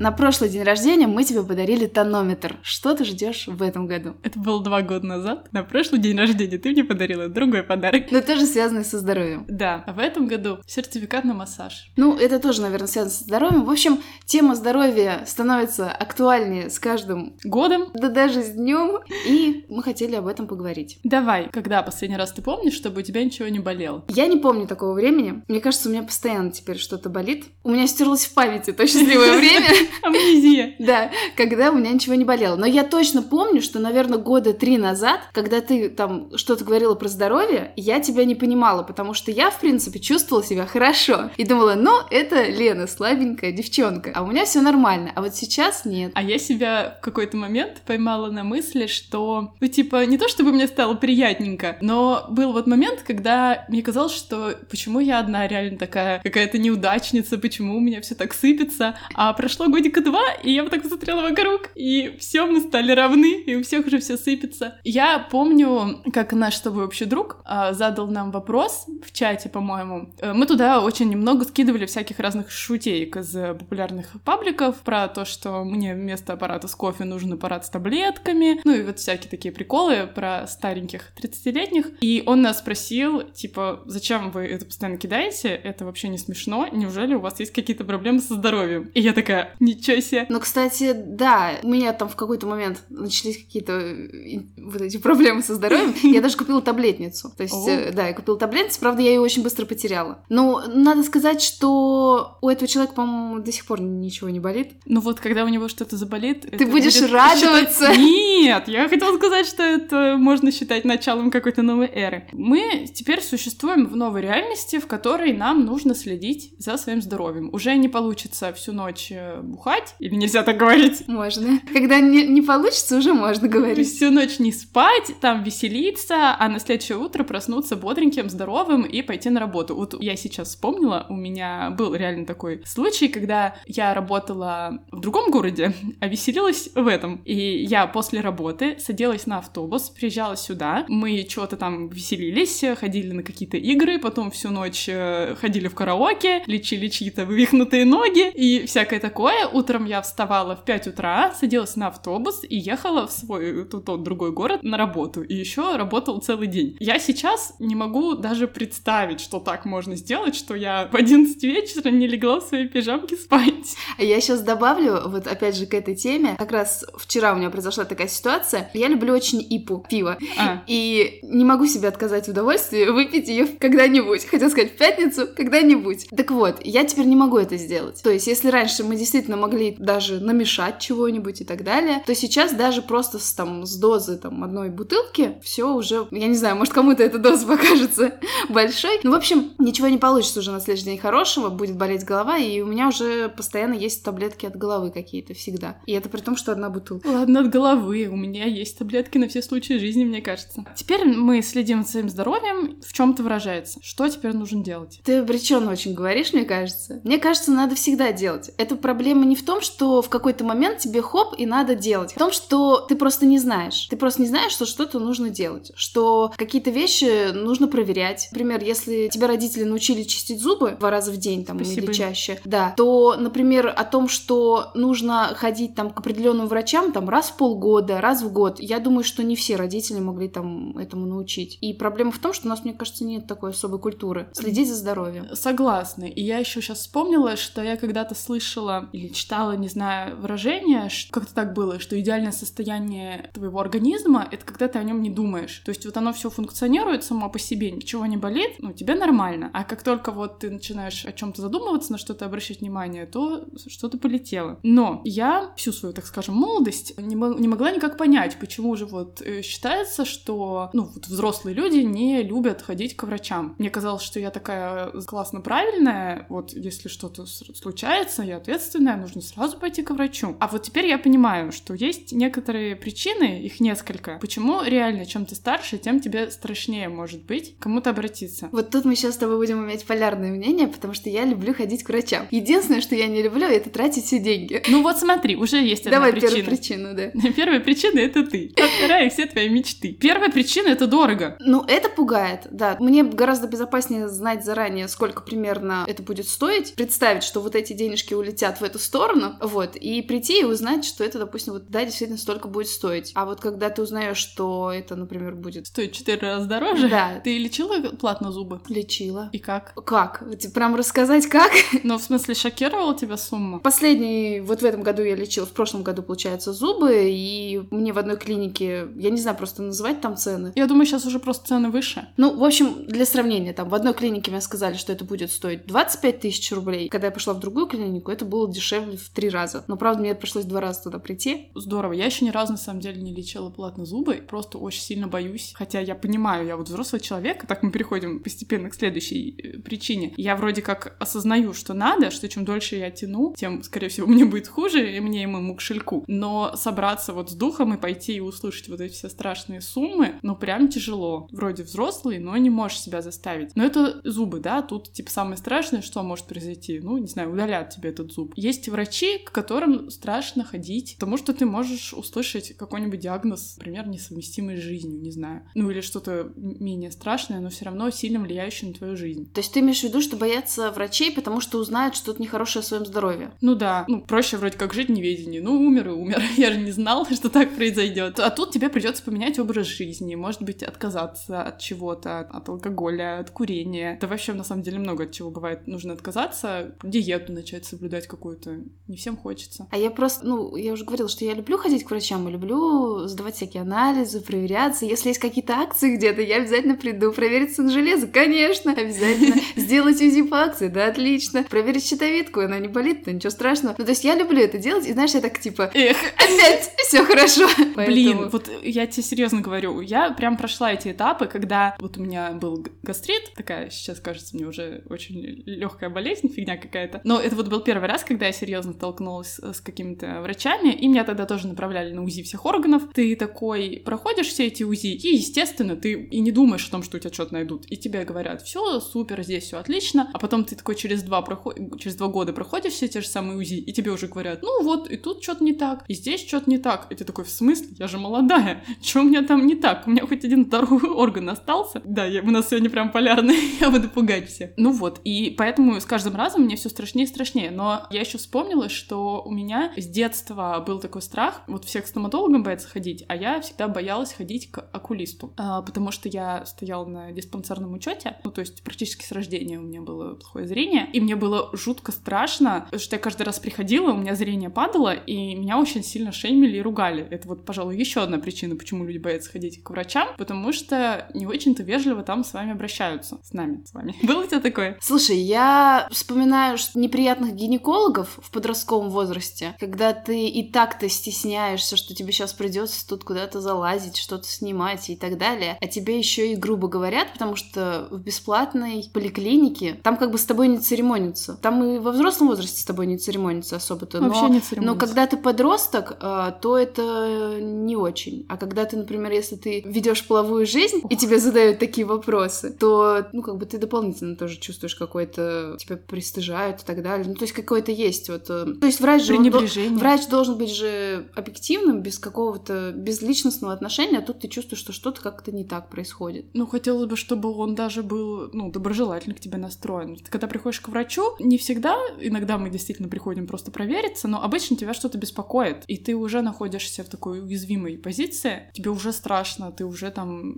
На 0.00 0.12
прошлый 0.12 0.48
день 0.48 0.62
рождения 0.62 1.08
мы 1.08 1.24
тебе 1.24 1.42
подарили 1.42 1.86
тонометр. 1.86 2.56
Что 2.62 2.94
ты 2.94 3.04
ждешь 3.04 3.48
в 3.48 3.60
этом 3.60 3.88
году? 3.88 4.14
Это 4.22 4.38
было 4.38 4.62
два 4.62 4.80
года 4.82 5.04
назад. 5.04 5.48
На 5.52 5.64
прошлый 5.64 6.00
день 6.00 6.16
рождения 6.16 6.56
ты 6.56 6.70
мне 6.70 6.84
подарила 6.84 7.28
другой 7.28 7.64
подарок. 7.64 8.04
Но 8.12 8.20
тоже 8.20 8.46
связанный 8.46 8.84
со 8.84 9.00
здоровьем. 9.00 9.44
Да, 9.48 9.82
а 9.88 9.92
в 9.92 9.98
этом 9.98 10.28
году 10.28 10.58
сертификат 10.68 11.24
на 11.24 11.34
массаж. 11.34 11.90
Ну, 11.96 12.16
это 12.16 12.38
тоже, 12.38 12.62
наверное, 12.62 12.86
связано 12.86 13.12
со 13.12 13.24
здоровьем. 13.24 13.64
В 13.64 13.70
общем, 13.70 14.00
тема 14.24 14.54
здоровья 14.54 15.24
становится 15.26 15.90
актуальнее 15.90 16.70
с 16.70 16.78
каждым 16.78 17.36
годом. 17.42 17.88
Да 17.94 18.08
даже 18.08 18.44
с 18.44 18.50
днем. 18.50 19.00
И 19.26 19.64
мы 19.68 19.82
хотели 19.82 20.14
об 20.14 20.28
этом 20.28 20.46
поговорить. 20.46 21.00
Давай, 21.02 21.48
когда 21.48 21.82
последний 21.82 22.16
раз 22.16 22.30
ты 22.30 22.40
помнишь, 22.40 22.74
чтобы 22.74 23.00
у 23.00 23.02
тебя 23.02 23.24
ничего 23.24 23.48
не 23.48 23.58
болело? 23.58 24.04
Я 24.10 24.28
не 24.28 24.36
помню 24.36 24.68
такого 24.68 24.92
времени. 24.92 25.42
Мне 25.48 25.60
кажется, 25.60 25.88
у 25.88 25.92
меня 25.92 26.04
постоянно 26.04 26.52
теперь 26.52 26.78
что-то 26.78 27.08
болит. 27.08 27.46
У 27.64 27.70
меня 27.70 27.88
стерлось 27.88 28.26
в 28.26 28.34
памяти 28.34 28.72
то 28.72 28.86
счастливое 28.86 29.36
время. 29.36 29.87
Амнезия. 30.02 30.74
Да, 30.78 31.10
когда 31.36 31.70
у 31.70 31.76
меня 31.76 31.92
ничего 31.92 32.14
не 32.14 32.24
болело. 32.24 32.56
Но 32.56 32.66
я 32.66 32.84
точно 32.84 33.22
помню, 33.22 33.62
что, 33.62 33.78
наверное, 33.78 34.18
года 34.18 34.52
три 34.52 34.78
назад, 34.78 35.20
когда 35.32 35.60
ты 35.60 35.88
там 35.88 36.36
что-то 36.36 36.64
говорила 36.64 36.94
про 36.94 37.08
здоровье, 37.08 37.72
я 37.76 38.00
тебя 38.00 38.24
не 38.24 38.34
понимала, 38.34 38.82
потому 38.82 39.14
что 39.14 39.30
я, 39.30 39.50
в 39.50 39.60
принципе, 39.60 39.98
чувствовала 39.98 40.44
себя 40.44 40.66
хорошо. 40.66 41.30
И 41.36 41.44
думала, 41.44 41.74
ну, 41.74 41.92
это 42.10 42.48
Лена, 42.48 42.86
слабенькая 42.86 43.52
девчонка. 43.52 44.12
А 44.14 44.22
у 44.22 44.26
меня 44.26 44.44
все 44.44 44.60
нормально. 44.60 45.12
А 45.14 45.22
вот 45.22 45.34
сейчас 45.34 45.84
нет. 45.84 46.12
А 46.14 46.22
я 46.22 46.38
себя 46.38 46.98
в 47.00 47.04
какой-то 47.04 47.36
момент 47.36 47.82
поймала 47.86 48.30
на 48.30 48.44
мысли, 48.44 48.86
что, 48.86 49.54
ну, 49.60 49.66
типа, 49.66 50.06
не 50.06 50.18
то 50.18 50.28
чтобы 50.28 50.52
мне 50.52 50.66
стало 50.66 50.94
приятненько, 50.94 51.76
но 51.80 52.26
был 52.30 52.52
вот 52.52 52.66
момент, 52.66 53.02
когда 53.06 53.64
мне 53.68 53.82
казалось, 53.82 54.12
что 54.12 54.54
почему 54.70 55.00
я 55.00 55.18
одна 55.18 55.46
реально 55.46 55.78
такая 55.78 56.20
какая-то 56.20 56.58
неудачница, 56.58 57.38
почему 57.38 57.76
у 57.76 57.80
меня 57.80 58.00
все 58.00 58.14
так 58.14 58.34
сыпется. 58.34 58.96
А 59.14 59.32
прошло 59.32 59.68
годика 59.78 60.00
два, 60.00 60.32
и 60.42 60.50
я 60.50 60.62
вот 60.62 60.70
так 60.70 60.82
посмотрела 60.82 61.22
вокруг, 61.22 61.70
и 61.76 62.16
все 62.18 62.46
мы 62.46 62.60
стали 62.60 62.90
равны, 62.90 63.40
и 63.42 63.54
у 63.54 63.62
всех 63.62 63.86
уже 63.86 64.00
все 64.00 64.16
сыпется. 64.16 64.80
Я 64.82 65.20
помню, 65.30 66.02
как 66.12 66.32
наш 66.32 66.56
с 66.56 66.60
тобой 66.60 66.84
общий 66.84 67.04
друг 67.04 67.40
а, 67.44 67.72
задал 67.72 68.08
нам 68.08 68.32
вопрос 68.32 68.86
в 69.06 69.12
чате, 69.12 69.48
по-моему. 69.48 70.12
Э, 70.20 70.32
мы 70.32 70.46
туда 70.46 70.80
очень 70.80 71.08
немного 71.08 71.44
скидывали 71.44 71.86
всяких 71.86 72.18
разных 72.18 72.50
шутеек 72.50 73.16
из 73.16 73.32
популярных 73.32 74.20
пабликов 74.24 74.76
про 74.80 75.06
то, 75.06 75.24
что 75.24 75.62
мне 75.62 75.94
вместо 75.94 76.32
аппарата 76.32 76.66
с 76.66 76.74
кофе 76.74 77.04
нужен 77.04 77.32
аппарат 77.32 77.64
с 77.64 77.70
таблетками, 77.70 78.60
ну 78.64 78.74
и 78.74 78.82
вот 78.82 78.98
всякие 78.98 79.30
такие 79.30 79.52
приколы 79.52 80.08
про 80.12 80.46
стареньких 80.48 81.12
30-летних. 81.20 81.92
И 82.00 82.24
он 82.26 82.42
нас 82.42 82.58
спросил, 82.58 83.22
типа, 83.22 83.82
зачем 83.86 84.32
вы 84.32 84.46
это 84.46 84.66
постоянно 84.66 84.98
кидаете? 84.98 85.50
Это 85.50 85.84
вообще 85.84 86.08
не 86.08 86.18
смешно. 86.18 86.66
Неужели 86.72 87.14
у 87.14 87.20
вас 87.20 87.38
есть 87.38 87.52
какие-то 87.52 87.84
проблемы 87.84 88.20
со 88.20 88.34
здоровьем? 88.34 88.90
И 88.94 89.00
я 89.00 89.12
такая, 89.12 89.54
ничего 89.74 90.00
себе. 90.00 90.26
Ну, 90.28 90.40
кстати, 90.40 90.92
да, 90.92 91.52
у 91.62 91.68
меня 91.68 91.92
там 91.92 92.08
в 92.08 92.16
какой-то 92.16 92.46
момент 92.46 92.82
начались 92.88 93.38
какие-то 93.38 93.72
э, 93.72 94.40
вот 94.56 94.80
эти 94.80 94.96
проблемы 94.98 95.42
со 95.42 95.54
здоровьем. 95.54 95.94
Я 96.02 96.20
даже 96.20 96.36
купила 96.36 96.60
таблетницу. 96.60 97.32
То 97.36 97.42
есть, 97.42 97.68
э, 97.68 97.92
да, 97.92 98.08
я 98.08 98.14
купила 98.14 98.38
таблетницу, 98.38 98.80
правда, 98.80 99.02
я 99.02 99.10
ее 99.10 99.20
очень 99.20 99.42
быстро 99.42 99.66
потеряла. 99.66 100.24
Но 100.28 100.62
надо 100.66 101.02
сказать, 101.02 101.42
что 101.42 102.38
у 102.40 102.48
этого 102.48 102.66
человека, 102.68 102.94
по-моему, 102.94 103.42
до 103.42 103.52
сих 103.52 103.66
пор 103.66 103.80
ничего 103.80 104.28
не 104.28 104.40
болит. 104.40 104.72
Ну 104.86 105.00
вот, 105.00 105.20
когда 105.20 105.44
у 105.44 105.48
него 105.48 105.68
что-то 105.68 105.96
заболит... 105.96 106.50
Ты 106.50 106.66
будешь 106.66 107.00
радоваться! 107.00 107.94
Нет, 107.96 108.68
я 108.68 108.88
хотела 108.88 109.16
сказать, 109.16 109.46
что 109.46 109.62
это 109.62 110.16
можно 110.18 110.52
считать 110.52 110.84
началом 110.84 111.30
какой-то 111.30 111.62
новой 111.62 111.86
эры. 111.86 112.28
Мы 112.32 112.86
теперь 112.92 113.22
существуем 113.22 113.86
в 113.86 113.96
новой 113.96 114.22
реальности, 114.22 114.78
в 114.78 114.86
которой 114.86 115.32
нам 115.32 115.64
нужно 115.64 115.94
следить 115.94 116.54
за 116.58 116.76
своим 116.76 117.02
здоровьем. 117.02 117.50
Уже 117.52 117.76
не 117.76 117.88
получится 117.88 118.52
всю 118.52 118.72
ночь 118.72 119.08
э, 119.10 119.40
бухать, 119.58 119.96
или 119.98 120.14
нельзя 120.14 120.44
так 120.44 120.56
говорить? 120.56 121.08
Можно. 121.08 121.60
Когда 121.72 121.98
не, 121.98 122.26
не 122.26 122.42
получится, 122.42 122.96
уже 122.96 123.12
можно 123.12 123.48
говорить. 123.48 123.88
Всю 123.88 124.10
ночь 124.10 124.38
не 124.38 124.52
спать, 124.52 125.12
там 125.20 125.42
веселиться, 125.42 126.36
а 126.38 126.48
на 126.48 126.60
следующее 126.60 126.98
утро 126.98 127.24
проснуться 127.24 127.74
бодреньким, 127.74 128.30
здоровым 128.30 128.82
и 128.82 129.02
пойти 129.02 129.30
на 129.30 129.40
работу. 129.40 129.74
Вот 129.74 130.00
я 130.00 130.16
сейчас 130.16 130.48
вспомнила, 130.48 131.06
у 131.08 131.14
меня 131.14 131.70
был 131.70 131.94
реально 131.94 132.24
такой 132.24 132.62
случай, 132.66 133.08
когда 133.08 133.56
я 133.66 133.94
работала 133.94 134.84
в 134.92 135.00
другом 135.00 135.30
городе, 135.30 135.72
а 136.00 136.06
веселилась 136.06 136.70
в 136.74 136.86
этом. 136.86 137.16
И 137.24 137.34
я 137.34 137.86
после 137.88 138.20
работы 138.20 138.76
садилась 138.78 139.26
на 139.26 139.38
автобус, 139.38 139.90
приезжала 139.90 140.36
сюда, 140.36 140.84
мы 140.88 141.26
что-то 141.28 141.56
там 141.56 141.88
веселились, 141.88 142.64
ходили 142.78 143.12
на 143.12 143.24
какие-то 143.24 143.56
игры, 143.56 143.98
потом 143.98 144.30
всю 144.30 144.50
ночь 144.50 144.88
э, 144.88 145.34
ходили 145.40 145.66
в 145.66 145.74
караоке, 145.74 146.44
лечили 146.46 146.86
чьи-то 146.86 147.24
вывихнутые 147.24 147.84
ноги 147.84 148.30
и 148.30 148.66
всякое 148.66 149.00
такое. 149.00 149.47
Утром 149.52 149.84
я 149.84 150.02
вставала 150.02 150.56
в 150.56 150.64
5 150.64 150.88
утра, 150.88 151.32
садилась 151.38 151.76
на 151.76 151.88
автобус 151.88 152.42
и 152.48 152.56
ехала 152.56 153.06
в 153.06 153.12
свой 153.12 153.64
тот, 153.64 153.84
тот 153.84 154.02
другой 154.02 154.32
город 154.32 154.62
на 154.62 154.76
работу. 154.76 155.22
И 155.22 155.34
еще 155.34 155.76
работала 155.76 156.20
целый 156.20 156.46
день. 156.46 156.76
Я 156.80 156.98
сейчас 156.98 157.54
не 157.58 157.74
могу 157.74 158.14
даже 158.14 158.46
представить, 158.46 159.20
что 159.20 159.40
так 159.40 159.64
можно 159.64 159.96
сделать, 159.96 160.34
что 160.34 160.54
я 160.54 160.88
в 160.90 160.94
11 160.94 161.42
вечера 161.42 161.90
не 161.90 162.06
легла 162.06 162.40
в 162.40 162.44
своей 162.44 162.68
пижамке 162.68 163.16
спать. 163.16 163.76
А 163.96 164.02
я 164.02 164.20
сейчас 164.20 164.42
добавлю, 164.42 165.08
вот 165.08 165.26
опять 165.26 165.56
же 165.56 165.66
к 165.66 165.74
этой 165.74 165.94
теме, 165.94 166.36
как 166.38 166.52
раз 166.52 166.84
вчера 166.96 167.32
у 167.32 167.36
меня 167.36 167.50
произошла 167.50 167.84
такая 167.84 168.08
ситуация. 168.08 168.70
Я 168.74 168.88
люблю 168.88 169.14
очень 169.14 169.44
ипу, 169.48 169.84
пиво. 169.88 170.18
А. 170.38 170.62
И 170.66 171.20
не 171.22 171.44
могу 171.44 171.66
себе 171.66 171.88
отказать 171.88 172.26
в 172.26 172.30
удовольствии 172.30 172.84
выпить 172.86 173.28
ее 173.28 173.46
когда-нибудь. 173.46 174.26
Хотела 174.26 174.50
сказать, 174.50 174.74
в 174.74 174.76
пятницу 174.76 175.26
когда-нибудь. 175.34 176.08
Так 176.16 176.30
вот, 176.30 176.56
я 176.64 176.84
теперь 176.84 177.06
не 177.06 177.16
могу 177.16 177.38
это 177.38 177.56
сделать. 177.56 178.02
То 178.02 178.10
есть, 178.10 178.26
если 178.26 178.48
раньше 178.48 178.84
мы 178.84 178.96
действительно 178.96 179.36
могли 179.38 179.76
даже 179.78 180.20
намешать 180.20 180.80
чего-нибудь 180.80 181.40
и 181.40 181.44
так 181.44 181.64
далее, 181.64 182.02
то 182.06 182.14
сейчас 182.14 182.52
даже 182.52 182.82
просто 182.82 183.18
с, 183.18 183.32
там, 183.32 183.66
с 183.66 183.76
дозы 183.76 184.18
там, 184.18 184.44
одной 184.44 184.70
бутылки 184.70 185.38
все 185.42 185.72
уже, 185.72 186.06
я 186.10 186.26
не 186.26 186.36
знаю, 186.36 186.56
может 186.56 186.74
кому-то 186.74 187.02
эта 187.02 187.18
доза 187.18 187.46
покажется 187.48 188.18
большой. 188.48 189.00
Ну, 189.02 189.12
в 189.12 189.14
общем, 189.14 189.52
ничего 189.58 189.88
не 189.88 189.98
получится 189.98 190.40
уже 190.40 190.50
на 190.50 190.60
следующий 190.60 190.86
день 190.86 190.98
хорошего, 190.98 191.48
будет 191.48 191.76
болеть 191.76 192.04
голова, 192.04 192.38
и 192.38 192.60
у 192.60 192.66
меня 192.66 192.88
уже 192.88 193.28
постоянно 193.28 193.74
есть 193.74 194.04
таблетки 194.04 194.46
от 194.46 194.56
головы 194.56 194.90
какие-то 194.90 195.34
всегда. 195.34 195.78
И 195.86 195.92
это 195.92 196.08
при 196.08 196.20
том, 196.20 196.36
что 196.36 196.52
одна 196.52 196.70
бутылка. 196.70 197.06
Ладно, 197.06 197.40
от 197.40 197.50
головы. 197.50 198.08
У 198.10 198.16
меня 198.16 198.44
есть 198.44 198.78
таблетки 198.78 199.18
на 199.18 199.28
все 199.28 199.42
случаи 199.42 199.78
жизни, 199.78 200.04
мне 200.04 200.20
кажется. 200.20 200.64
Теперь 200.76 201.04
мы 201.04 201.42
следим 201.42 201.84
за 201.84 201.90
своим 201.90 202.08
здоровьем. 202.08 202.80
В 202.82 202.92
чем-то 202.92 203.22
выражается. 203.22 203.80
Что 203.82 204.08
теперь 204.08 204.32
нужно 204.32 204.62
делать? 204.62 205.00
Ты 205.04 205.18
обреченно 205.18 205.70
очень 205.70 205.94
говоришь, 205.94 206.32
мне 206.32 206.44
кажется. 206.44 207.00
Мне 207.04 207.18
кажется, 207.18 207.52
надо 207.52 207.74
всегда 207.74 208.12
делать. 208.12 208.50
Эта 208.58 208.76
проблема 208.76 209.24
не 209.28 209.36
в 209.36 209.44
том, 209.44 209.60
что 209.60 210.02
в 210.02 210.08
какой-то 210.08 210.44
момент 210.44 210.78
тебе 210.78 211.02
хоп 211.02 211.34
и 211.36 211.46
надо 211.46 211.74
делать. 211.74 212.12
В 212.12 212.18
том, 212.18 212.32
что 212.32 212.80
ты 212.80 212.96
просто 212.96 213.26
не 213.26 213.38
знаешь. 213.38 213.86
Ты 213.90 213.96
просто 213.96 214.22
не 214.22 214.28
знаешь, 214.28 214.52
что 214.52 214.66
что-то 214.66 214.98
нужно 214.98 215.30
делать. 215.30 215.70
Что 215.74 216.32
какие-то 216.36 216.70
вещи 216.70 217.32
нужно 217.32 217.68
проверять. 217.68 218.28
Например, 218.32 218.62
если 218.62 219.08
тебя 219.08 219.26
родители 219.26 219.64
научили 219.64 220.02
чистить 220.02 220.40
зубы 220.40 220.76
два 220.78 220.90
раза 220.90 221.12
в 221.12 221.16
день 221.16 221.44
там, 221.44 221.58
Спасибо. 221.58 221.86
или 221.86 221.92
чаще, 221.92 222.40
да, 222.44 222.74
то, 222.76 223.16
например, 223.18 223.72
о 223.74 223.84
том, 223.84 224.08
что 224.08 224.70
нужно 224.74 225.34
ходить 225.36 225.74
там 225.74 225.90
к 225.90 225.98
определенным 225.98 226.46
врачам 226.46 226.92
там 226.92 227.08
раз 227.08 227.28
в 227.28 227.36
полгода, 227.36 228.00
раз 228.00 228.22
в 228.22 228.32
год, 228.32 228.60
я 228.60 228.78
думаю, 228.78 229.04
что 229.04 229.22
не 229.22 229.36
все 229.36 229.56
родители 229.56 229.98
могли 229.98 230.28
там 230.28 230.76
этому 230.78 231.06
научить. 231.06 231.58
И 231.60 231.74
проблема 231.74 232.12
в 232.12 232.18
том, 232.18 232.32
что 232.32 232.46
у 232.46 232.50
нас, 232.50 232.64
мне 232.64 232.72
кажется, 232.72 233.04
нет 233.04 233.26
такой 233.26 233.50
особой 233.50 233.78
культуры. 233.78 234.28
Следить 234.32 234.68
за 234.68 234.74
здоровьем. 234.74 235.28
Согласна. 235.34 236.04
И 236.04 236.22
я 236.22 236.38
еще 236.38 236.60
сейчас 236.60 236.78
вспомнила, 236.78 237.36
что 237.36 237.62
я 237.62 237.76
когда-то 237.76 238.14
слышала 238.14 238.88
или 238.92 239.07
читала, 239.12 239.52
не 239.52 239.68
знаю, 239.68 240.16
выражение, 240.16 240.88
как-то 241.10 241.34
так 241.34 241.52
было, 241.54 241.78
что 241.78 241.98
идеальное 241.98 242.32
состояние 242.32 243.30
твоего 243.34 243.60
организма— 243.60 244.26
это 244.30 244.44
когда 244.44 244.68
ты 244.68 244.78
о 244.78 244.82
нем 244.82 245.02
не 245.02 245.10
думаешь. 245.10 245.62
То 245.64 245.70
есть 245.70 245.84
вот 245.84 245.96
оно 245.96 246.12
все 246.12 246.30
функционирует 246.30 247.04
само 247.04 247.28
по 247.30 247.38
себе, 247.38 247.70
ничего 247.70 248.06
не 248.06 248.16
болит, 248.16 248.56
ну, 248.58 248.72
тебе 248.72 248.94
нормально. 248.94 249.50
А 249.52 249.64
как 249.64 249.82
только 249.82 250.12
вот 250.12 250.40
ты 250.40 250.50
начинаешь 250.50 251.04
о 251.04 251.12
чем-то 251.12 251.42
задумываться, 251.42 251.92
на 251.92 251.98
что-то 251.98 252.26
обращать 252.26 252.60
внимание, 252.60 253.06
то 253.06 253.46
что-то 253.66 253.98
полетело. 253.98 254.58
Но 254.62 255.02
я 255.04 255.52
всю 255.56 255.72
свою, 255.72 255.94
так 255.94 256.06
скажем, 256.06 256.34
молодость 256.34 256.98
не, 256.98 257.14
не 257.14 257.48
могла 257.48 257.70
никак 257.70 257.96
понять, 257.96 258.38
почему 258.38 258.76
же 258.76 258.86
вот 258.86 259.20
э, 259.22 259.42
считается, 259.42 260.04
что, 260.04 260.70
ну, 260.72 260.84
вот 260.84 261.06
взрослые 261.06 261.54
люди 261.54 261.78
не 261.78 262.22
любят 262.22 262.62
ходить 262.62 262.96
к 262.96 263.04
врачам. 263.04 263.54
Мне 263.58 263.70
казалось, 263.70 264.02
что 264.02 264.20
я 264.20 264.30
такая 264.30 264.90
классно 265.06 265.40
правильная, 265.40 266.26
вот 266.28 266.52
если 266.52 266.88
что-то 266.88 267.26
случается, 267.26 268.22
я 268.22 268.36
ответственная, 268.36 268.96
нужно 268.98 269.20
сразу 269.20 269.58
пойти 269.58 269.82
к 269.82 269.90
врачу. 269.90 270.36
А 270.40 270.48
вот 270.48 270.62
теперь 270.62 270.86
я 270.86 270.98
понимаю, 270.98 271.52
что 271.52 271.74
есть 271.74 272.12
некоторые 272.12 272.76
причины, 272.76 273.40
их 273.42 273.60
несколько, 273.60 274.18
почему 274.20 274.62
реально, 274.62 275.06
чем 275.06 275.26
ты 275.26 275.34
старше, 275.34 275.78
тем 275.78 276.00
тебе 276.00 276.30
страшнее 276.30 276.88
может 276.88 277.24
быть 277.24 277.56
кому-то 277.58 277.90
обратиться. 277.90 278.48
Вот 278.52 278.70
тут 278.70 278.84
мы 278.84 278.96
сейчас 278.96 279.14
с 279.14 279.18
тобой 279.18 279.36
будем 279.36 279.64
иметь 279.64 279.84
полярное 279.84 280.30
мнение, 280.30 280.68
потому 280.68 280.94
что 280.94 281.08
я 281.08 281.24
люблю 281.24 281.54
ходить 281.54 281.82
к 281.82 281.88
врачам. 281.88 282.26
Единственное, 282.30 282.80
что 282.80 282.94
я 282.94 283.06
не 283.06 283.22
люблю, 283.22 283.46
это 283.46 283.70
тратить 283.70 284.04
все 284.04 284.18
деньги. 284.18 284.62
Ну 284.68 284.82
вот 284.82 284.98
смотри, 284.98 285.36
уже 285.36 285.58
есть 285.58 285.86
одна 285.86 285.98
Давай 285.98 286.12
причина. 286.12 286.30
первую 286.32 286.56
причину, 286.56 286.94
да. 286.94 287.10
Первая 287.36 287.60
причина— 287.60 287.98
это 288.00 288.24
ты. 288.24 288.52
А 288.56 288.66
вторая— 288.78 289.10
все 289.10 289.26
твои 289.26 289.48
мечты. 289.48 289.92
Первая 289.92 290.30
причина— 290.30 290.68
это 290.68 290.86
дорого. 290.86 291.36
Ну, 291.40 291.64
это 291.66 291.88
пугает, 291.88 292.46
да. 292.50 292.76
Мне 292.80 293.04
гораздо 293.04 293.46
безопаснее 293.48 294.08
знать 294.08 294.44
заранее, 294.44 294.88
сколько 294.88 295.22
примерно 295.22 295.84
это 295.86 296.02
будет 296.02 296.28
стоить, 296.28 296.74
представить, 296.74 297.22
что 297.22 297.40
вот 297.40 297.54
эти 297.54 297.72
денежки 297.72 298.14
улетят 298.14 298.60
в 298.60 298.64
эту 298.64 298.78
сторону, 298.88 299.36
вот, 299.40 299.76
и 299.76 300.02
прийти 300.02 300.40
и 300.40 300.44
узнать, 300.44 300.84
что 300.84 301.04
это, 301.04 301.18
допустим, 301.18 301.52
вот, 301.52 301.68
да, 301.68 301.84
действительно 301.84 302.18
столько 302.18 302.48
будет 302.48 302.68
стоить. 302.68 303.12
А 303.14 303.24
вот 303.26 303.40
когда 303.40 303.70
ты 303.70 303.82
узнаешь, 303.82 304.16
что 304.16 304.72
это, 304.72 304.96
например, 304.96 305.34
будет... 305.34 305.66
Стоит 305.66 305.92
четыре 305.92 306.20
раза 306.20 306.46
дороже? 306.46 306.88
Да. 306.88 307.20
Ты 307.24 307.38
лечила 307.38 307.80
платно 307.90 308.32
зубы? 308.32 308.60
Лечила. 308.68 309.28
И 309.32 309.38
как? 309.38 309.74
Как? 309.84 310.24
Прям 310.54 310.74
рассказать, 310.74 311.26
как? 311.26 311.52
Ну, 311.84 311.96
в 311.96 312.02
смысле, 312.02 312.34
шокировала 312.34 312.94
тебя 312.94 313.16
сумма? 313.16 313.60
Последний, 313.60 314.40
вот 314.40 314.62
в 314.62 314.64
этом 314.64 314.82
году 314.82 315.02
я 315.02 315.14
лечила, 315.14 315.46
в 315.46 315.52
прошлом 315.52 315.82
году, 315.82 316.02
получается, 316.02 316.52
зубы, 316.52 317.08
и 317.08 317.62
мне 317.70 317.92
в 317.92 317.98
одной 317.98 318.16
клинике, 318.16 318.88
я 318.96 319.10
не 319.10 319.20
знаю 319.20 319.36
просто 319.36 319.62
называть 319.62 320.00
там 320.00 320.16
цены. 320.16 320.52
Я 320.54 320.66
думаю, 320.66 320.86
сейчас 320.86 321.06
уже 321.06 321.18
просто 321.18 321.46
цены 321.48 321.70
выше. 321.70 322.08
Ну, 322.16 322.36
в 322.36 322.44
общем, 322.44 322.84
для 322.86 323.06
сравнения, 323.06 323.52
там, 323.52 323.68
в 323.68 323.74
одной 323.74 323.94
клинике 323.94 324.30
мне 324.30 324.40
сказали, 324.40 324.76
что 324.76 324.92
это 324.92 325.04
будет 325.04 325.30
стоить 325.30 325.66
25 325.66 326.20
тысяч 326.20 326.52
рублей. 326.52 326.88
Когда 326.88 327.08
я 327.08 327.12
пошла 327.12 327.34
в 327.34 327.40
другую 327.40 327.66
клинику, 327.66 328.10
это 328.10 328.24
было 328.24 328.50
дешевле 328.50 328.77
в 328.80 329.10
три 329.10 329.28
раза. 329.28 329.64
Но, 329.68 329.76
правда, 329.76 330.00
мне 330.00 330.14
пришлось 330.14 330.44
два 330.44 330.60
раза 330.60 330.84
туда 330.84 330.98
прийти. 330.98 331.50
Здорово. 331.54 331.92
Я 331.92 332.06
еще 332.06 332.24
ни 332.24 332.30
разу, 332.30 332.52
на 332.52 332.58
самом 332.58 332.80
деле, 332.80 333.00
не 333.00 333.14
лечила 333.14 333.50
платно 333.50 333.84
зубы. 333.84 334.24
Просто 334.26 334.58
очень 334.58 334.80
сильно 334.80 335.08
боюсь. 335.08 335.52
Хотя 335.54 335.80
я 335.80 335.94
понимаю, 335.94 336.46
я 336.46 336.56
вот 336.56 336.68
взрослый 336.68 337.00
человек, 337.00 337.44
и 337.44 337.46
так 337.46 337.62
мы 337.62 337.70
переходим 337.70 338.20
постепенно 338.20 338.70
к 338.70 338.74
следующей 338.74 339.30
э, 339.30 339.58
причине. 339.58 340.14
Я 340.16 340.36
вроде 340.36 340.62
как 340.62 340.96
осознаю, 341.00 341.52
что 341.52 341.74
надо, 341.74 342.10
что 342.10 342.28
чем 342.28 342.44
дольше 342.44 342.76
я 342.76 342.90
тяну, 342.90 343.34
тем, 343.36 343.62
скорее 343.62 343.88
всего, 343.88 344.06
мне 344.08 344.24
будет 344.24 344.48
хуже, 344.48 344.96
и 344.96 345.00
мне, 345.00 345.22
и 345.22 345.26
моему 345.26 345.54
кошельку. 345.56 346.04
Но 346.06 346.52
собраться 346.56 347.12
вот 347.12 347.30
с 347.30 347.34
духом 347.34 347.74
и 347.74 347.80
пойти 347.80 348.14
и 348.14 348.20
услышать 348.20 348.68
вот 348.68 348.80
эти 348.80 348.94
все 348.94 349.08
страшные 349.08 349.60
суммы, 349.60 350.14
ну, 350.22 350.36
прям 350.36 350.68
тяжело. 350.68 351.28
Вроде 351.32 351.62
взрослый, 351.62 352.18
но 352.18 352.36
не 352.36 352.50
можешь 352.50 352.80
себя 352.80 353.02
заставить. 353.02 353.54
Но 353.56 353.64
это 353.64 354.00
зубы, 354.04 354.40
да, 354.40 354.62
тут, 354.62 354.92
типа, 354.92 355.10
самое 355.10 355.36
страшное, 355.36 355.82
что 355.82 356.02
может 356.02 356.26
произойти. 356.26 356.80
Ну, 356.80 356.98
не 356.98 357.06
знаю, 357.06 357.32
удалят 357.32 357.70
тебе 357.70 357.90
этот 357.90 358.12
зуб. 358.12 358.32
Есть 358.36 358.67
врачи, 358.70 359.18
к 359.18 359.32
которым 359.32 359.90
страшно 359.90 360.44
ходить, 360.44 360.94
потому 360.98 361.16
что 361.16 361.32
ты 361.32 361.46
можешь 361.46 361.92
услышать 361.92 362.56
какой-нибудь 362.56 363.00
диагноз, 363.00 363.56
например, 363.58 363.86
несовместимый 363.88 364.56
с 364.56 364.60
жизнью, 364.60 365.00
не 365.00 365.10
знаю. 365.10 365.42
Ну, 365.54 365.70
или 365.70 365.80
что-то 365.80 366.32
менее 366.36 366.90
страшное, 366.90 367.40
но 367.40 367.50
все 367.50 367.64
равно 367.66 367.90
сильно 367.90 368.20
влияющее 368.20 368.70
на 368.70 368.76
твою 368.76 368.96
жизнь. 368.96 369.30
То 369.32 369.40
есть 369.40 369.52
ты 369.52 369.60
имеешь 369.60 369.80
в 369.80 369.84
виду, 369.84 370.00
что 370.00 370.16
боятся 370.16 370.70
врачей, 370.70 371.12
потому 371.12 371.40
что 371.40 371.58
узнают 371.58 371.96
что-то 371.96 372.20
нехорошее 372.20 372.60
о 372.60 372.64
своем 372.64 372.86
здоровье? 372.86 373.32
Ну 373.40 373.54
да. 373.54 373.84
Ну, 373.88 374.00
проще 374.00 374.36
вроде 374.36 374.58
как 374.58 374.74
жить 374.74 374.88
в 374.88 374.92
неведении. 374.92 375.40
Ну, 375.40 375.60
умер 375.60 375.88
и 375.88 375.92
умер. 375.92 376.22
Я 376.36 376.52
же 376.52 376.60
не 376.60 376.70
знал, 376.70 377.06
что 377.10 377.28
так 377.28 377.54
произойдет. 377.54 378.18
А 378.20 378.30
тут 378.30 378.52
тебе 378.52 378.68
придется 378.68 379.02
поменять 379.02 379.38
образ 379.38 379.66
жизни, 379.66 380.14
может 380.14 380.42
быть, 380.42 380.62
отказаться 380.62 381.42
от 381.42 381.58
чего-то, 381.58 382.20
от 382.20 382.48
алкоголя, 382.48 383.20
от 383.20 383.30
курения. 383.30 383.98
Да 384.00 384.06
вообще, 384.06 384.32
на 384.32 384.44
самом 384.44 384.62
деле, 384.62 384.78
много 384.78 385.04
от 385.04 385.12
чего 385.12 385.30
бывает. 385.30 385.66
Нужно 385.66 385.92
отказаться, 385.92 386.74
диету 386.82 387.32
начать 387.32 387.64
соблюдать 387.64 388.06
какую-то. 388.06 388.57
Не 388.88 388.96
всем 388.96 389.18
хочется. 389.18 389.68
А 389.70 389.76
я 389.76 389.90
просто, 389.90 390.26
ну, 390.26 390.56
я 390.56 390.72
уже 390.72 390.84
говорила, 390.84 391.10
что 391.10 391.24
я 391.24 391.34
люблю 391.34 391.58
ходить 391.58 391.84
к 391.84 391.90
врачам 391.90 392.26
и 392.26 392.32
люблю 392.32 393.06
сдавать 393.06 393.36
всякие 393.36 393.60
анализы, 393.60 394.22
проверяться. 394.22 394.86
Если 394.86 395.08
есть 395.08 395.20
какие-то 395.20 395.54
акции 395.54 395.96
где-то, 395.96 396.22
я 396.22 396.36
обязательно 396.36 396.74
приду. 396.74 397.12
Проверить 397.12 397.54
сын 397.54 397.68
железо, 397.70 398.06
конечно, 398.06 398.72
обязательно. 398.72 399.36
Сделать 399.56 400.00
УЗИ 400.00 400.22
по 400.22 400.42
акции, 400.42 400.68
да, 400.68 400.86
отлично. 400.86 401.44
Проверить 401.44 401.86
щитовидку, 401.86 402.40
она 402.40 402.58
не 402.58 402.68
болит, 402.68 403.04
то 403.04 403.12
ничего 403.12 403.30
страшного. 403.30 403.74
Ну, 403.76 403.84
то 403.84 403.90
есть 403.90 404.04
я 404.04 404.14
люблю 404.14 404.40
это 404.40 404.56
делать, 404.56 404.86
и 404.86 404.92
знаешь, 404.92 405.12
я 405.12 405.20
так 405.20 405.38
типа, 405.38 405.70
эх, 405.74 405.96
опять 406.16 406.72
все 406.78 407.04
хорошо. 407.04 407.46
Блин, 407.76 408.30
вот 408.30 408.50
я 408.62 408.86
тебе 408.86 409.02
серьезно 409.02 409.42
говорю, 409.42 409.80
я 409.82 410.10
прям 410.12 410.38
прошла 410.38 410.72
эти 410.72 410.88
этапы, 410.88 411.26
когда 411.26 411.76
вот 411.78 411.98
у 411.98 412.02
меня 412.02 412.32
был 412.32 412.66
гастрит, 412.82 413.34
такая 413.34 413.68
сейчас 413.68 414.00
кажется 414.00 414.34
мне 414.34 414.46
уже 414.46 414.82
очень 414.88 415.42
легкая 415.44 415.90
болезнь, 415.90 416.32
фигня 416.32 416.56
какая-то. 416.56 417.02
Но 417.04 417.20
это 417.20 417.36
вот 417.36 417.48
был 417.48 417.60
первый 417.60 417.86
раз, 417.88 418.02
когда 418.02 418.26
я 418.26 418.32
серьезно 418.32 418.47
столкнулась 418.56 419.38
с 419.38 419.60
какими-то 419.60 420.20
врачами, 420.22 420.72
и 420.72 420.88
меня 420.88 421.04
тогда 421.04 421.26
тоже 421.26 421.48
направляли 421.48 421.92
на 421.92 422.02
УЗИ 422.02 422.22
всех 422.22 422.46
органов. 422.46 422.82
Ты 422.94 423.16
такой 423.16 423.82
проходишь 423.84 424.28
все 424.28 424.46
эти 424.46 424.62
УЗИ, 424.62 424.88
и, 424.88 425.16
естественно, 425.16 425.76
ты 425.76 425.92
и 425.92 426.20
не 426.20 426.32
думаешь 426.32 426.66
о 426.66 426.70
том, 426.70 426.82
что 426.82 426.96
у 426.96 427.00
тебя 427.00 427.12
что-то 427.12 427.34
найдут. 427.34 427.64
И 427.68 427.76
тебе 427.76 428.04
говорят, 428.04 428.42
все 428.42 428.80
супер, 428.80 429.22
здесь 429.22 429.44
все 429.44 429.58
отлично. 429.58 430.10
А 430.12 430.18
потом 430.18 430.44
ты 430.44 430.56
такой 430.56 430.74
через 430.74 431.02
два, 431.02 431.22
проход... 431.22 431.56
через 431.78 431.96
два 431.96 432.08
года 432.08 432.32
проходишь 432.32 432.74
все 432.74 432.88
те 432.88 433.00
же 433.00 433.08
самые 433.08 433.38
УЗИ, 433.38 433.54
и 433.54 433.72
тебе 433.72 433.90
уже 433.90 434.06
говорят, 434.06 434.42
ну 434.42 434.62
вот, 434.62 434.90
и 434.90 434.96
тут 434.96 435.22
что-то 435.22 435.44
не 435.44 435.52
так, 435.52 435.84
и 435.88 435.94
здесь 435.94 436.26
что-то 436.26 436.50
не 436.50 436.58
так. 436.58 436.86
И 436.90 436.94
ты 436.94 437.04
такой, 437.04 437.24
в 437.24 437.30
смысле? 437.30 437.68
Я 437.78 437.88
же 437.88 437.98
молодая. 437.98 438.64
Что 438.82 439.00
у 439.00 439.04
меня 439.04 439.22
там 439.22 439.46
не 439.46 439.54
так? 439.54 439.86
У 439.86 439.90
меня 439.90 440.06
хоть 440.06 440.24
один 440.24 440.44
здоровый 440.44 440.90
орган 440.94 441.28
остался. 441.30 441.82
Да, 441.84 442.04
я, 442.04 442.22
у 442.22 442.30
нас 442.30 442.48
сегодня 442.48 442.70
прям 442.70 442.90
полярный, 442.92 443.36
я 443.60 443.70
буду 443.70 443.88
пугать 443.88 444.28
всех. 444.28 444.50
Ну 444.56 444.72
вот, 444.72 445.00
и 445.04 445.34
поэтому 445.36 445.80
с 445.80 445.84
каждым 445.84 446.16
разом 446.16 446.42
мне 446.42 446.56
все 446.56 446.68
страшнее 446.68 447.04
и 447.04 447.08
страшнее. 447.08 447.50
Но 447.50 447.86
я 447.90 448.00
еще 448.00 448.18
вспомнила, 448.18 448.37
что 448.68 449.22
у 449.24 449.30
меня 449.30 449.72
с 449.76 449.86
детства 449.86 450.62
был 450.66 450.78
такой 450.80 451.02
страх, 451.02 451.42
вот 451.46 451.64
всех 451.64 451.86
стоматологам 451.86 452.42
боятся 452.42 452.68
ходить, 452.68 453.04
а 453.08 453.16
я 453.16 453.40
всегда 453.40 453.68
боялась 453.68 454.12
ходить 454.12 454.50
к 454.50 454.58
окулисту, 454.72 455.32
а, 455.36 455.62
потому 455.62 455.90
что 455.90 456.08
я 456.08 456.44
стояла 456.46 456.86
на 456.86 457.12
диспансерном 457.12 457.72
учете, 457.72 458.16
ну 458.24 458.30
то 458.30 458.40
есть 458.40 458.62
практически 458.62 459.04
с 459.04 459.12
рождения 459.12 459.58
у 459.58 459.62
меня 459.62 459.80
было 459.80 460.14
плохое 460.14 460.46
зрение, 460.46 460.88
и 460.92 461.00
мне 461.00 461.16
было 461.16 461.50
жутко 461.52 461.92
страшно, 461.92 462.68
что 462.76 462.96
я 462.96 463.00
каждый 463.00 463.22
раз 463.22 463.38
приходила, 463.38 463.92
у 463.92 463.96
меня 463.96 464.14
зрение 464.14 464.50
падало, 464.50 464.94
и 464.94 465.34
меня 465.34 465.58
очень 465.58 465.82
сильно 465.82 466.12
шеймили 466.12 466.58
и 466.58 466.62
ругали. 466.62 467.06
Это 467.10 467.28
вот, 467.28 467.44
пожалуй, 467.44 467.76
еще 467.76 468.02
одна 468.02 468.18
причина, 468.18 468.56
почему 468.56 468.84
люди 468.84 468.98
боятся 468.98 469.30
ходить 469.30 469.62
к 469.62 469.70
врачам, 469.70 470.08
потому 470.16 470.52
что 470.52 471.08
не 471.14 471.26
очень-то 471.26 471.62
вежливо 471.62 472.02
там 472.02 472.24
с 472.24 472.32
вами 472.32 472.52
обращаются, 472.52 473.18
с 473.22 473.32
нами, 473.32 473.64
с 473.64 473.72
вами. 473.72 473.94
Было 474.02 474.22
у 474.22 474.26
тебя 474.26 474.40
такое? 474.40 474.78
Слушай, 474.80 475.18
я 475.18 475.88
вспоминаю 475.90 476.58
что 476.58 476.78
неприятных 476.78 477.34
гинекологов 477.34 478.17
в 478.20 478.30
подростковом 478.30 478.90
возрасте, 478.90 479.56
когда 479.60 479.92
ты 479.92 480.28
и 480.28 480.50
так-то 480.50 480.88
стесняешься, 480.88 481.76
что 481.76 481.94
тебе 481.94 482.12
сейчас 482.12 482.32
придется 482.32 482.86
тут 482.86 483.04
куда-то 483.04 483.40
залазить, 483.40 483.96
что-то 483.96 484.26
снимать 484.26 484.90
и 484.90 484.96
так 484.96 485.18
далее, 485.18 485.56
а 485.60 485.66
тебе 485.66 485.98
еще 485.98 486.32
и 486.32 486.36
грубо 486.36 486.68
говорят, 486.68 487.12
потому 487.12 487.36
что 487.36 487.88
в 487.90 487.98
бесплатной 487.98 488.90
поликлинике 488.92 489.78
там 489.82 489.96
как 489.96 490.10
бы 490.10 490.18
с 490.18 490.24
тобой 490.24 490.48
не 490.48 490.58
церемонятся. 490.58 491.38
Там 491.40 491.62
и 491.64 491.78
во 491.78 491.92
взрослом 491.92 492.28
возрасте 492.28 492.60
с 492.60 492.64
тобой 492.64 492.86
не 492.86 492.98
церемонятся 492.98 493.56
особо-то. 493.56 494.00
Вообще 494.00 494.22
но, 494.22 494.28
не 494.28 494.40
церемонятся. 494.40 494.74
Но 494.74 494.78
когда 494.78 495.06
ты 495.06 495.16
подросток, 495.16 495.96
а, 496.00 496.32
то 496.32 496.58
это 496.58 497.38
не 497.40 497.76
очень. 497.76 498.26
А 498.28 498.36
когда 498.36 498.64
ты, 498.64 498.76
например, 498.76 499.12
если 499.12 499.36
ты 499.36 499.62
ведешь 499.64 500.06
половую 500.06 500.46
жизнь 500.46 500.82
и 500.88 500.96
тебе 500.96 501.18
задают 501.18 501.58
такие 501.58 501.86
вопросы, 501.86 502.50
то, 502.50 503.06
ну, 503.12 503.22
как 503.22 503.36
бы 503.36 503.46
ты 503.46 503.58
дополнительно 503.58 504.16
тоже 504.16 504.38
чувствуешь 504.38 504.74
какой-то, 504.74 505.56
тебя 505.58 505.76
пристыжают 505.76 506.62
и 506.62 506.64
так 506.64 506.82
далее. 506.82 507.06
Ну, 507.08 507.14
то 507.14 507.22
есть 507.22 507.34
какой-то 507.34 507.72
есть 507.72 508.07
вот... 508.08 508.30
э, 508.30 508.54
То 508.60 508.66
есть 508.66 508.80
врач 508.80 509.02
же... 509.02 509.14
он 509.14 509.20
Пренебрежение. 509.22 509.78
Врач 509.78 510.06
должен 510.08 510.36
быть 510.36 510.50
же 510.50 511.08
объективным, 511.14 511.82
без 511.82 511.98
какого-то 511.98 512.72
безличностного 512.72 513.52
отношения, 513.52 513.98
а 513.98 514.02
тут 514.02 514.20
ты 514.20 514.28
чувствуешь, 514.28 514.60
что 514.60 514.72
что-то 514.72 515.00
как-то 515.00 515.32
не 515.32 515.44
так 515.44 515.68
происходит. 515.68 516.26
Ну, 516.34 516.46
хотелось 516.46 516.88
бы, 516.88 516.96
чтобы 516.96 517.30
он 517.30 517.54
даже 517.54 517.82
был, 517.82 518.30
ну, 518.32 518.50
доброжелательно 518.50 519.14
к 519.14 519.20
тебе 519.20 519.38
настроен. 519.38 519.96
Ты 519.96 520.10
когда 520.10 520.26
приходишь 520.26 520.60
к 520.60 520.68
врачу, 520.68 521.14
не 521.18 521.38
всегда, 521.38 521.76
иногда 522.00 522.38
мы 522.38 522.50
действительно 522.50 522.88
приходим 522.88 523.26
просто 523.26 523.50
провериться, 523.50 524.08
но 524.08 524.22
обычно 524.22 524.56
тебя 524.56 524.74
что-то 524.74 524.98
беспокоит, 524.98 525.64
и 525.66 525.76
ты 525.76 525.94
уже 525.94 526.22
находишься 526.22 526.84
в 526.84 526.88
такой 526.88 527.20
уязвимой 527.20 527.78
позиции, 527.78 528.50
тебе 528.52 528.70
уже 528.70 528.92
страшно, 528.92 529.52
ты 529.52 529.64
уже 529.64 529.90
там 529.90 530.36